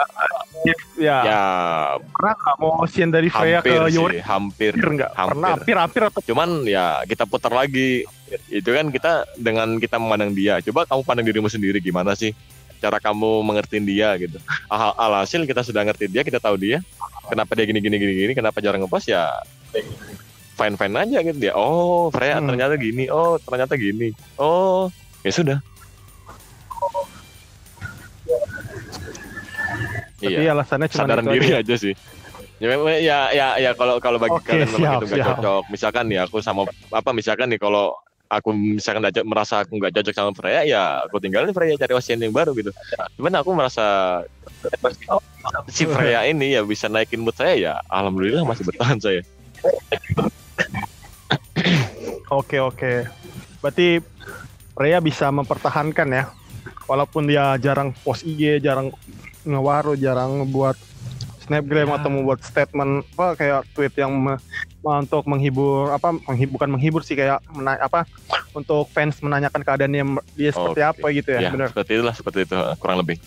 Ya, 0.98 1.18
Ya 1.22 1.42
pernah 2.10 2.34
nggak 2.34 2.56
mau 2.58 2.82
Ocean 2.82 3.12
dari 3.12 3.30
Freya 3.30 3.60
hampir 3.62 3.78
ke 3.78 3.94
Yori? 3.94 4.18
hampir. 4.24 4.72
Hampir 4.74 4.88
nggak? 4.98 5.12
hampir. 5.14 5.30
Pernah 5.30 5.50
hampir-hampir 5.54 6.02
atau 6.02 6.20
Cuman 6.24 6.50
ya 6.66 7.04
kita 7.06 7.30
putar 7.30 7.54
lagi. 7.54 8.08
Itu 8.50 8.74
kan 8.74 8.90
kita 8.90 9.28
dengan 9.38 9.78
kita 9.78 10.02
memandang 10.02 10.34
dia. 10.34 10.58
Coba 10.66 10.88
kamu 10.88 11.02
pandang 11.06 11.26
dirimu 11.28 11.48
sendiri 11.48 11.78
gimana 11.78 12.18
sih? 12.18 12.34
Cara 12.78 12.98
kamu 12.98 13.42
mengertiin 13.42 13.84
dia 13.84 14.14
gitu. 14.16 14.38
Al- 14.68 14.96
Alhasil 14.96 15.44
kita 15.44 15.62
sudah 15.62 15.82
ngerti 15.82 16.06
dia, 16.08 16.22
kita 16.22 16.38
tahu 16.38 16.56
dia. 16.56 16.80
Kenapa 17.26 17.54
dia 17.54 17.66
gini 17.66 17.78
gini 17.78 17.96
gini 17.96 18.14
gini, 18.16 18.32
kenapa 18.32 18.58
jarang 18.58 18.80
ngepost 18.80 19.08
ya 19.08 19.28
fine 20.54 20.74
fine 20.74 20.96
aja 20.96 21.22
gitu 21.22 21.38
dia 21.38 21.54
oh 21.54 22.10
Freya 22.10 22.42
Hmm. 22.42 22.50
ternyata 22.50 22.74
gini 22.76 23.06
oh 23.08 23.38
ternyata 23.38 23.78
gini 23.78 24.10
oh 24.38 24.90
ya 25.22 25.30
sudah 25.30 25.60
Tapi 30.18 30.34
iya 30.34 30.52
alasannya 30.52 30.90
cuma 30.90 31.02
sadaran 31.06 31.26
diri 31.30 31.54
aja. 31.54 31.62
aja 31.62 31.76
sih 31.78 31.94
ya 32.58 32.74
ya 32.98 33.18
ya, 33.30 33.48
ya 33.62 33.72
kalau 33.78 34.02
kalau 34.02 34.18
bagi 34.18 34.34
Oke, 34.34 34.50
kalian 34.50 34.66
memang 34.68 34.82
siap, 34.82 34.98
itu 34.98 35.08
siap. 35.14 35.28
cocok 35.38 35.62
misalkan 35.70 36.04
nih 36.10 36.20
aku 36.26 36.38
sama 36.42 36.62
apa 36.90 37.10
misalkan 37.14 37.48
nih 37.54 37.62
kalau 37.62 37.94
aku 38.28 38.52
misalkan 38.54 39.08
co- 39.08 39.28
merasa 39.28 39.64
aku 39.64 39.80
nggak 39.80 39.96
cocok 39.96 40.14
sama 40.14 40.32
Freya 40.36 40.62
ya 40.68 40.84
aku 41.08 41.20
tinggalin 41.24 41.56
Freya 41.56 41.80
cari 41.80 41.94
wasien 41.96 42.20
yang 42.20 42.36
baru 42.36 42.52
gitu 42.56 42.72
cuman 43.20 43.34
aku 43.40 43.50
merasa 43.56 44.22
si 45.72 45.88
Freya 45.88 46.28
ini 46.28 46.56
ya 46.56 46.62
bisa 46.64 46.92
naikin 46.92 47.24
mood 47.24 47.36
saya 47.36 47.56
ya 47.56 47.74
alhamdulillah 47.88 48.44
masih 48.44 48.68
bertahan 48.68 49.00
saya 49.00 49.22
Oke 52.28 52.60
oke. 52.60 53.08
Berarti 53.64 54.04
Freya 54.76 55.00
bisa 55.00 55.32
mempertahankan 55.32 56.08
ya. 56.12 56.24
Walaupun 56.86 57.28
dia 57.28 57.56
jarang 57.60 57.96
post 58.04 58.28
IG, 58.28 58.60
jarang 58.60 58.92
ngewaro, 59.48 59.96
jarang 59.96 60.44
buat 60.52 60.76
snapgram 61.48 61.96
atau 61.96 62.12
membuat 62.12 62.44
statement 62.44 63.08
apa 63.16 63.40
kayak 63.40 63.62
tweet 63.72 63.96
yang 63.96 64.12
untuk 64.96 65.24
menghibur 65.28 65.92
apa 65.92 66.16
menghibur 66.16 66.60
bukan 66.60 66.70
menghibur 66.72 67.02
sih 67.04 67.20
kayak 67.20 67.44
mena- 67.52 67.80
apa 67.82 68.08
untuk 68.56 68.88
fans 68.90 69.20
menanyakan 69.20 69.62
keadaannya 69.62 70.24
dia 70.34 70.52
seperti 70.56 70.82
Oke. 70.82 70.90
apa 70.96 71.06
gitu 71.14 71.30
ya, 71.36 71.40
ya 71.48 71.50
benar. 71.52 71.70
seperti 71.76 71.92
itulah 72.00 72.16
seperti 72.16 72.40
itu 72.48 72.56
kurang 72.80 72.98
lebih. 73.04 73.18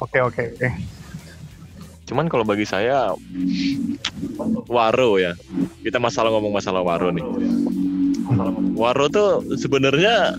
Oke 0.00 0.18
oke 0.24 0.42
oke. 0.56 0.68
Cuman 2.04 2.28
kalau 2.28 2.44
bagi 2.44 2.68
saya 2.68 3.16
Waro 4.68 5.16
ya. 5.16 5.32
Kita 5.80 6.00
masalah 6.00 6.32
ngomong 6.32 6.52
masalah 6.52 6.80
Waro 6.80 7.12
nih 7.12 7.24
Waro 8.74 9.06
tuh 9.06 9.28
sebenarnya 9.54 10.34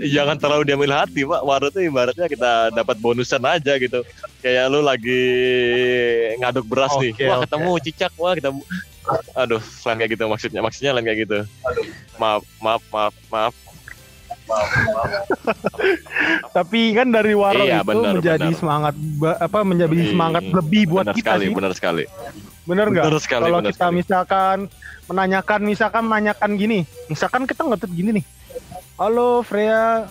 jangan 0.00 0.36
terlalu 0.38 0.62
diambil 0.66 0.92
hati 0.94 1.22
pak. 1.22 1.42
Waro 1.42 1.68
tuh 1.68 1.82
ibaratnya 1.82 2.26
kita 2.26 2.70
dapat 2.70 2.96
bonusan 2.98 3.42
aja 3.42 3.76
gitu. 3.76 4.00
Kayak 4.40 4.70
lu 4.70 4.80
lagi 4.80 5.22
ngaduk 6.38 6.64
beras 6.64 6.94
nih. 6.98 7.12
Oke, 7.12 7.24
wah 7.26 7.38
oke. 7.38 7.44
ketemu 7.48 7.70
cicak. 7.82 8.12
Wah 8.16 8.32
kita 8.32 8.50
aduh 9.36 9.60
lain 9.60 9.96
kayak 10.00 10.10
gitu 10.16 10.24
maksudnya 10.24 10.60
maksudnya 10.60 10.90
lain 10.94 11.04
kayak 11.04 11.20
gitu. 11.28 11.38
Maaf 12.16 12.42
maaf 12.58 12.82
maaf 12.88 13.14
maaf. 13.28 13.54
Tapi 16.52 16.92
kan 16.92 17.08
dari 17.08 17.32
Waro 17.32 17.64
Iya, 17.64 17.80
itu 17.80 17.88
benar, 17.88 18.12
menjadi 18.14 18.48
benar. 18.48 18.58
semangat 18.60 18.94
apa 19.40 19.58
menjadi 19.64 19.96
Iya, 19.96 20.10
semangat 20.12 20.42
lebih 20.44 20.82
buat 20.88 21.06
benar 21.08 21.16
kita 21.16 21.30
sekali 21.32 21.44
sih. 21.44 21.54
benar 21.56 21.72
sekali 21.72 22.04
bener 22.64 22.86
nggak? 22.88 23.04
Kalau 23.28 23.60
kita 23.60 23.92
sekali. 23.92 23.96
misalkan 24.00 24.58
menanyakan 25.04 25.60
misalkan 25.68 26.02
menanyakan 26.08 26.50
gini 26.56 26.88
misalkan 27.12 27.44
kita 27.44 27.64
ngetut 27.64 27.92
gini 27.92 28.20
nih. 28.20 28.24
Halo 28.96 29.44
Freya. 29.44 30.08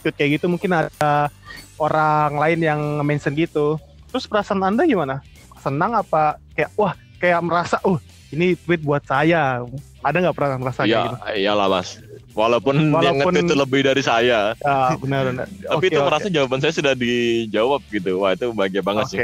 Tweet 0.00 0.14
kayak 0.16 0.30
gitu 0.38 0.46
mungkin 0.46 0.70
ada 0.72 1.28
orang 1.76 2.38
lain 2.38 2.60
yang 2.62 2.80
mention 3.04 3.34
gitu. 3.34 3.76
Terus 4.08 4.24
perasaan 4.24 4.62
anda 4.62 4.86
gimana? 4.86 5.20
Senang 5.60 5.92
apa? 5.98 6.38
Kayak 6.54 6.70
wah 6.78 6.94
kayak 7.20 7.42
merasa 7.44 7.76
uh 7.84 7.98
ini 8.30 8.54
tweet 8.56 8.80
buat 8.80 9.02
saya 9.02 9.62
ada 10.00 10.16
nggak 10.18 10.34
perasaan 10.34 10.60
kayak 10.62 10.86
Iya, 10.86 11.00
gitu 11.02 11.16
iyalah 11.40 11.68
mas. 11.68 11.98
Walaupun, 12.30 12.78
yang 12.78 13.18
Walaupun- 13.18 13.34
nge-tweet 13.34 13.42
itu 13.44 13.54
lebih 13.54 13.80
dari 13.82 14.02
saya, 14.02 14.54
ya 14.54 14.94
benar 14.96 15.34
benar 15.34 15.46
tapi 15.66 15.74
Oke, 15.82 15.86
itu 15.90 16.00
merasa 16.00 16.26
jawaban 16.26 16.58
saya 16.58 16.70
sudah 16.70 16.94
dijawab 16.94 17.82
gitu. 17.90 18.22
Wah 18.22 18.32
itu 18.32 18.46
bahagia 18.50 18.80
banget 18.80 19.04
oke 19.04 19.12
sih. 19.12 19.18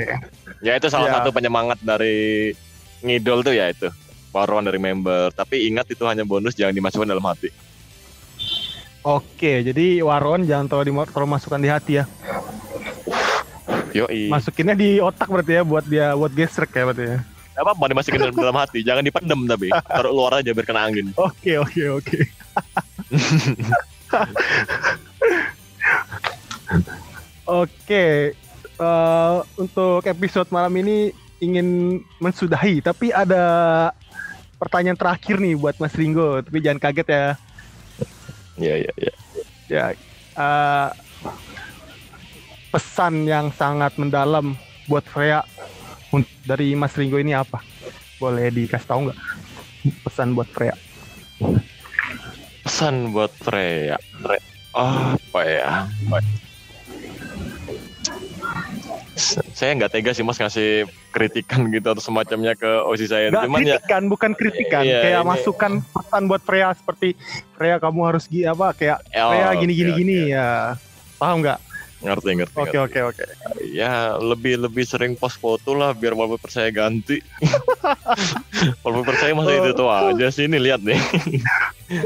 Ya 0.61 0.75
itu 0.75 0.87
salah 0.87 1.07
Ya. 1.07 1.15
satu 1.17 1.31
penyemangat 1.31 1.79
dari 1.81 2.51
ngidol 3.01 3.41
tuh 3.41 3.55
ya 3.55 3.71
itu. 3.71 3.87
Waruan 4.31 4.67
dari 4.67 4.77
member. 4.77 5.31
Tapi 5.33 5.65
ingat 5.65 5.87
itu 5.89 6.03
hanya 6.03 6.23
bonus, 6.23 6.53
jangan 6.53 6.75
dimasukkan 6.75 7.07
dalam 7.09 7.23
hati. 7.23 7.49
oke 9.03 9.53
jadi 9.63 10.03
waron 10.03 10.43
jangan 10.43 10.67
terlalu, 10.67 11.07
terlalu 11.07 11.29
masukkan 11.31 11.63
di 11.63 11.71
hati 11.71 11.93
ya 11.95 12.05
Yoi. 13.95 14.27
masukinnya 14.27 14.75
di 14.75 14.99
otak 14.99 15.31
berarti 15.31 15.53
ya 15.53 15.63
buat 15.63 15.85
dia 15.87 16.13
buat 16.13 16.29
gesrek 16.29 16.75
ya 16.75 16.85
berarti 16.85 17.05
ya 17.07 17.19
Gak 17.57 17.65
apa-apa 17.65 17.85
dimasukin 17.89 18.21
dalam, 18.21 18.37
dalam 18.37 18.57
hati, 18.61 18.85
jangan 18.85 19.01
dipendem 19.01 19.49
tapi. 19.49 19.73
Taruh 19.73 20.13
luar 20.13 20.45
aja 20.45 20.53
biar 20.53 20.67
kena 20.69 20.85
angin. 20.85 21.09
oke 21.17 21.53
oke 21.65 21.83
oke 21.89 22.19
Oke, 27.47 28.35
eh, 28.61 29.37
untuk 29.57 30.03
episode 30.03 30.51
malam 30.51 30.75
ini 30.83 31.15
ingin 31.39 32.01
mensudahi, 32.19 32.83
tapi 32.83 33.15
ada 33.15 33.89
pertanyaan 34.59 34.99
terakhir 34.99 35.39
nih 35.39 35.55
buat 35.55 35.79
Mas 35.79 35.95
Ringo, 35.95 36.43
tapi 36.43 36.59
jangan 36.59 36.83
kaget 36.83 37.09
ya. 37.09 37.27
Iya 38.57 38.75
iya 38.83 38.93
iya. 38.99 39.15
Ya, 39.71 39.85
eh, 40.37 40.89
pesan 42.75 43.25
yang 43.31 43.55
sangat 43.55 43.95
mendalam 43.95 44.59
buat 44.91 45.07
Freya 45.07 45.47
dari 46.43 46.73
Mas 46.73 46.95
Ringo 46.95 47.17
ini 47.17 47.33
apa? 47.33 47.61
Boleh 48.17 48.49
dikasih 48.49 48.87
tahu 48.87 49.01
nggak? 49.07 49.19
Pesan 50.03 50.33
buat 50.33 50.49
Freya. 50.49 50.75
Pesan 52.63 53.11
buat 53.11 53.33
Freya. 53.33 53.97
Apa 54.73 55.41
ya? 55.43 55.71
S- 59.17 59.41
Saya 59.51 59.73
nggak 59.75 59.91
tega 59.91 60.13
sih 60.13 60.21
mas 60.21 60.37
ngasih 60.37 60.85
kritikan 61.09 61.65
gitu 61.71 61.89
atau 61.89 61.99
semacamnya 61.99 62.53
ke 62.53 62.69
osi 62.85 63.07
saya. 63.07 63.33
Nggak 63.33 63.45
Cuman 63.45 63.59
ya 63.59 63.65
kritikan, 63.75 64.03
bukan 64.07 64.31
kritikan, 64.33 64.83
Iya, 64.85 65.01
kayak 65.03 65.23
ini- 65.23 65.31
masukan 65.31 65.73
pesan 65.83 66.23
buat 66.27 66.43
Freya 66.43 66.69
seperti 66.73 67.17
Freya 67.57 67.81
kamu 67.81 68.01
harus 68.05 68.29
gi 68.29 68.45
apa 68.45 68.77
kayak 68.77 69.01
Oh, 69.17 69.33
Freya 69.33 69.49
gini 69.57 69.73
gini 69.73 69.91
oke, 69.91 69.99
gini 69.99 70.17
oke. 70.21 70.29
ya. 70.31 70.49
Paham 71.17 71.37
nggak? 71.41 71.59
Ngerti 72.07 72.31
ngerti. 72.39 72.57
Oke 72.57 72.79
oke 72.79 73.01
oke. 73.11 73.25
Ya 73.75 74.15
lebih 74.17 74.63
lebih 74.63 74.87
sering 74.87 75.19
post 75.19 75.43
foto 75.43 75.75
lah 75.75 75.91
biar 75.93 76.15
wallpaper 76.15 76.49
saya 76.49 76.71
ganti. 76.71 77.19
wallpaper 78.87 79.15
saya 79.19 79.33
masih 79.35 79.59
itu 79.59 79.71
tuh 79.75 79.91
aja 79.91 80.27
sih 80.31 80.47
ini 80.47 80.63
lihat 80.63 80.81
nih. 80.87 80.99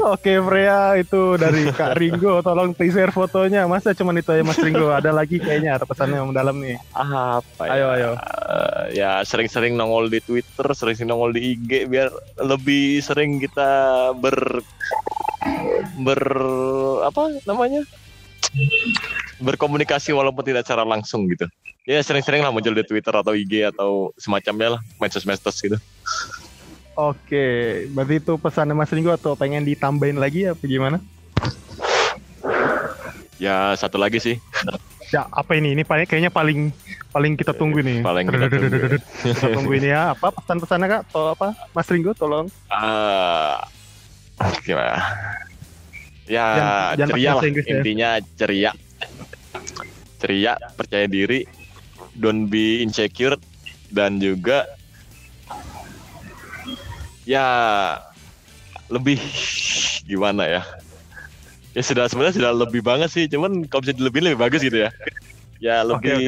Oke 0.05 0.37
Freya 0.37 0.93
itu 1.01 1.41
dari 1.41 1.65
Kak 1.73 1.97
Ringo, 1.97 2.41
tolong 2.45 2.77
teaser 2.77 3.09
fotonya. 3.09 3.65
Masa 3.65 3.97
cuman 3.97 4.21
itu 4.21 4.29
aja 4.29 4.45
Mas 4.45 4.61
Ringo? 4.61 4.93
Ada 4.93 5.09
lagi 5.09 5.41
kayaknya 5.41 5.77
ada 5.77 5.85
pesannya 5.89 6.21
yang 6.21 6.29
mendalam 6.29 6.57
nih. 6.61 6.77
Apa 6.93 7.65
ya? 7.65 7.71
Ayo 7.73 7.87
ayo. 7.97 8.11
Eh, 8.17 8.83
ya 9.01 9.11
sering-sering 9.25 9.73
nongol 9.73 10.09
di 10.09 10.21
Twitter, 10.21 10.65
sering-sering 10.77 11.09
nongol 11.09 11.33
di 11.33 11.57
IG 11.57 11.89
biar 11.89 12.13
lebih 12.41 13.01
sering 13.01 13.41
kita 13.41 13.69
ber 14.17 14.61
ber 16.01 16.21
apa 17.01 17.41
namanya? 17.49 17.81
Berkomunikasi 19.41 20.13
walaupun 20.13 20.45
tidak 20.45 20.63
secara 20.67 20.85
langsung 20.85 21.25
gitu. 21.27 21.49
Ya 21.89 21.97
sering-sering 22.05 22.45
lah 22.45 22.53
muncul 22.53 22.77
di 22.77 22.85
Twitter 22.85 23.11
atau 23.11 23.33
IG 23.33 23.73
atau 23.73 24.13
semacamnya 24.15 24.77
lah 24.77 24.81
medsos-medsos 25.01 25.57
gitu. 25.57 25.77
Oke, 26.93 27.87
berarti 27.95 28.21
itu 28.21 28.33
pesannya 28.37 28.77
Mas 28.77 28.91
Ringo 28.93 29.09
atau 29.15 29.33
pengen 29.33 29.65
ditambahin 29.65 30.21
lagi 30.21 30.45
apa 30.45 30.61
gimana? 30.61 31.01
Ya 33.41 33.73
satu 33.73 33.97
lagi 33.97 34.21
sih 34.21 34.37
Ya 35.09 35.25
apa 35.27 35.57
ini? 35.57 35.73
Ini 35.75 35.83
paling 35.83 36.07
kayaknya 36.07 36.31
paling 36.31 36.71
paling 37.11 37.33
kita 37.35 37.51
tunggu 37.51 37.83
nih. 37.83 37.99
paling 37.99 38.23
kita 38.29 38.47
tunggu. 38.47 38.77
Kita 39.27 39.47
tunggu 39.51 39.71
ini 39.75 39.91
ya. 39.91 40.15
Apa 40.15 40.31
pesan-pesannya 40.31 40.87
Kak? 40.87 41.01
Atau 41.11 41.35
apa? 41.35 41.47
Mas 41.75 41.89
Ringo 41.91 42.15
tolong. 42.15 42.47
Ah, 42.71 43.67
gimana? 44.63 45.03
Ya 46.25 46.45
Jangan- 46.95 47.09
ceria 47.11 47.31
lah 47.31 47.43
Inggris 47.43 47.65
ya. 47.65 47.73
intinya 47.75 48.09
ceria, 48.37 48.71
ceria, 50.17 50.53
percaya 50.73 51.05
diri, 51.05 51.43
don't 52.13 52.45
be 52.45 52.79
insecure 52.79 53.35
dan 53.89 54.17
juga 54.17 54.63
ya 57.23 57.45
lebih 58.87 59.17
gimana 60.03 60.45
ya? 60.45 60.61
Ya 61.71 61.81
sudah 61.81 62.05
sebenarnya 62.05 62.35
sudah 62.35 62.51
lebih 62.53 62.83
banget 62.83 63.09
sih, 63.09 63.25
cuman 63.25 63.63
kalau 63.65 63.81
bisa 63.81 63.95
lebih 63.95 64.21
lebih 64.21 64.39
bagus 64.39 64.59
gitu 64.59 64.83
ya. 64.83 64.91
Ya 65.57 65.81
lebih 65.81 66.11
oke, 66.11 66.27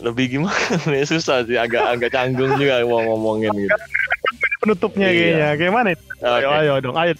lebih 0.00 0.24
gimana? 0.30 0.56
ya 0.88 1.04
susah 1.04 1.42
sih, 1.42 1.58
agak 1.58 1.82
agak 1.84 2.10
canggung 2.10 2.54
juga 2.56 2.80
mau 2.86 3.02
ngomongin 3.02 3.50
gitu. 3.58 3.74
Penutupnya 4.60 5.08
Iya. 5.08 5.18
kayaknya. 5.18 5.48
Kayak 5.56 5.72
mana? 5.74 5.88
Itu? 6.20 6.28
Ayo 6.28 6.48
ayo 6.52 6.72
dong. 6.80 6.96
Ayo. 6.96 7.14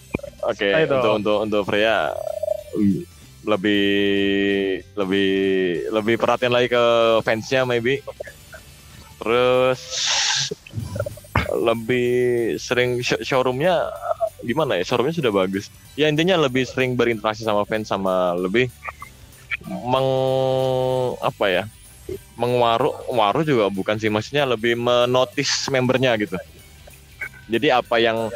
Oke, 0.45 0.69
Ayo 0.69 0.85
dong. 0.87 0.99
untuk 1.01 1.13
untuk 1.17 1.37
untuk 1.49 1.63
Freya 1.65 2.13
lebih 3.41 3.85
lebih 4.95 5.31
lebih 5.89 6.15
perhatian 6.21 6.53
lagi 6.53 6.69
ke 6.69 6.85
fansnya 7.25 7.65
maybe. 7.65 8.05
Terus 9.21 9.81
lebih 11.51 12.11
sering 12.57 13.01
sh- 13.01 13.21
showroomnya 13.21 13.91
gimana 14.41 14.79
ya 14.81 14.85
showroomnya 14.87 15.19
sudah 15.19 15.33
bagus 15.35 15.67
ya 15.99 16.07
intinya 16.07 16.39
lebih 16.39 16.63
sering 16.65 16.95
berinteraksi 16.95 17.43
sama 17.43 17.67
fans 17.67 17.91
sama 17.91 18.33
lebih 18.39 18.71
meng 19.67 20.09
apa 21.21 21.47
ya 21.51 21.65
mengwaru 22.39 22.95
waru 23.13 23.43
juga 23.45 23.67
bukan 23.69 23.99
sih 24.01 24.09
maksudnya 24.09 24.49
lebih 24.49 24.79
menotis 24.79 25.69
membernya 25.69 26.17
gitu 26.17 26.39
jadi 27.51 27.83
apa 27.83 27.99
yang 27.99 28.31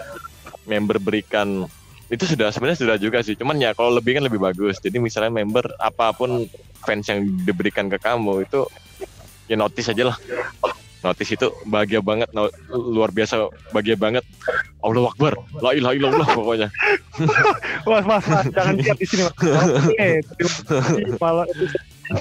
member 0.65 0.97
berikan 1.01 1.69
itu 2.13 2.25
sudah 2.29 2.53
sebenarnya 2.53 2.81
sudah 2.85 2.97
juga 3.01 3.25
sih 3.25 3.33
cuman 3.35 3.57
ya 3.57 3.73
kalau 3.73 3.97
lebih 3.97 4.21
kan 4.21 4.25
lebih 4.25 4.41
bagus 4.41 4.77
jadi 4.81 5.01
misalnya 5.01 5.33
member 5.33 5.65
apa 5.81 6.13
pun 6.13 6.45
fans 6.85 7.09
yang 7.09 7.25
diberikan 7.45 7.89
ke 7.89 7.97
kamu 7.97 8.45
itu 8.45 8.69
ya 9.49 9.57
notice 9.57 9.89
aja 9.89 10.13
lah 10.13 10.17
notice 11.01 11.37
itu 11.37 11.49
bahagia 11.69 12.01
banget 12.05 12.29
no- 12.33 12.53
luar 12.73 13.13
biasa 13.13 13.49
bahagia 13.73 13.97
banget 13.97 14.25
Allah 14.85 15.09
Akbar 15.09 15.37
la 15.65 15.73
ilaha 15.73 15.95
illallah 15.97 16.29
pokoknya 16.29 16.69
Mas, 17.89 18.05
mas, 18.09 18.25
mas, 18.27 18.47
jangan 18.51 18.75
lihat 18.75 18.97
di 18.99 19.07
sini. 19.07 19.23
Mas. 19.23 19.37
Oke, 19.87 20.09
terima 20.35 21.45
kasih. 21.47 21.69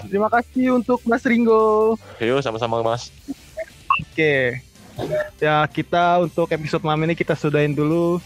Terima 0.06 0.30
kasih 0.30 0.66
untuk 0.76 1.00
Mas 1.08 1.24
Ringo. 1.26 1.96
Yo 2.22 2.40
sama-sama 2.40 2.80
mas 2.86 3.10
Oke. 4.00 4.62
Ya, 5.42 5.66
kita 5.70 6.22
untuk 6.22 6.46
episode 6.54 6.86
malam 6.86 7.10
ini 7.10 7.18
kita 7.18 7.34
sudahin 7.34 7.74
dulu. 7.74 8.22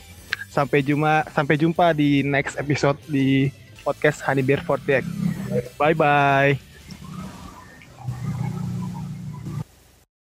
Sampai 0.57 0.81
jumpa 0.81 1.21
sampai 1.29 1.53
jumpa 1.53 1.93
di 1.93 2.25
next 2.25 2.57
episode 2.57 2.97
di 3.05 3.53
podcast 3.85 4.25
Honey 4.25 4.41
Bear 4.41 4.65
48. 4.65 5.05
Bye 5.77 5.93
bye. 5.93 6.66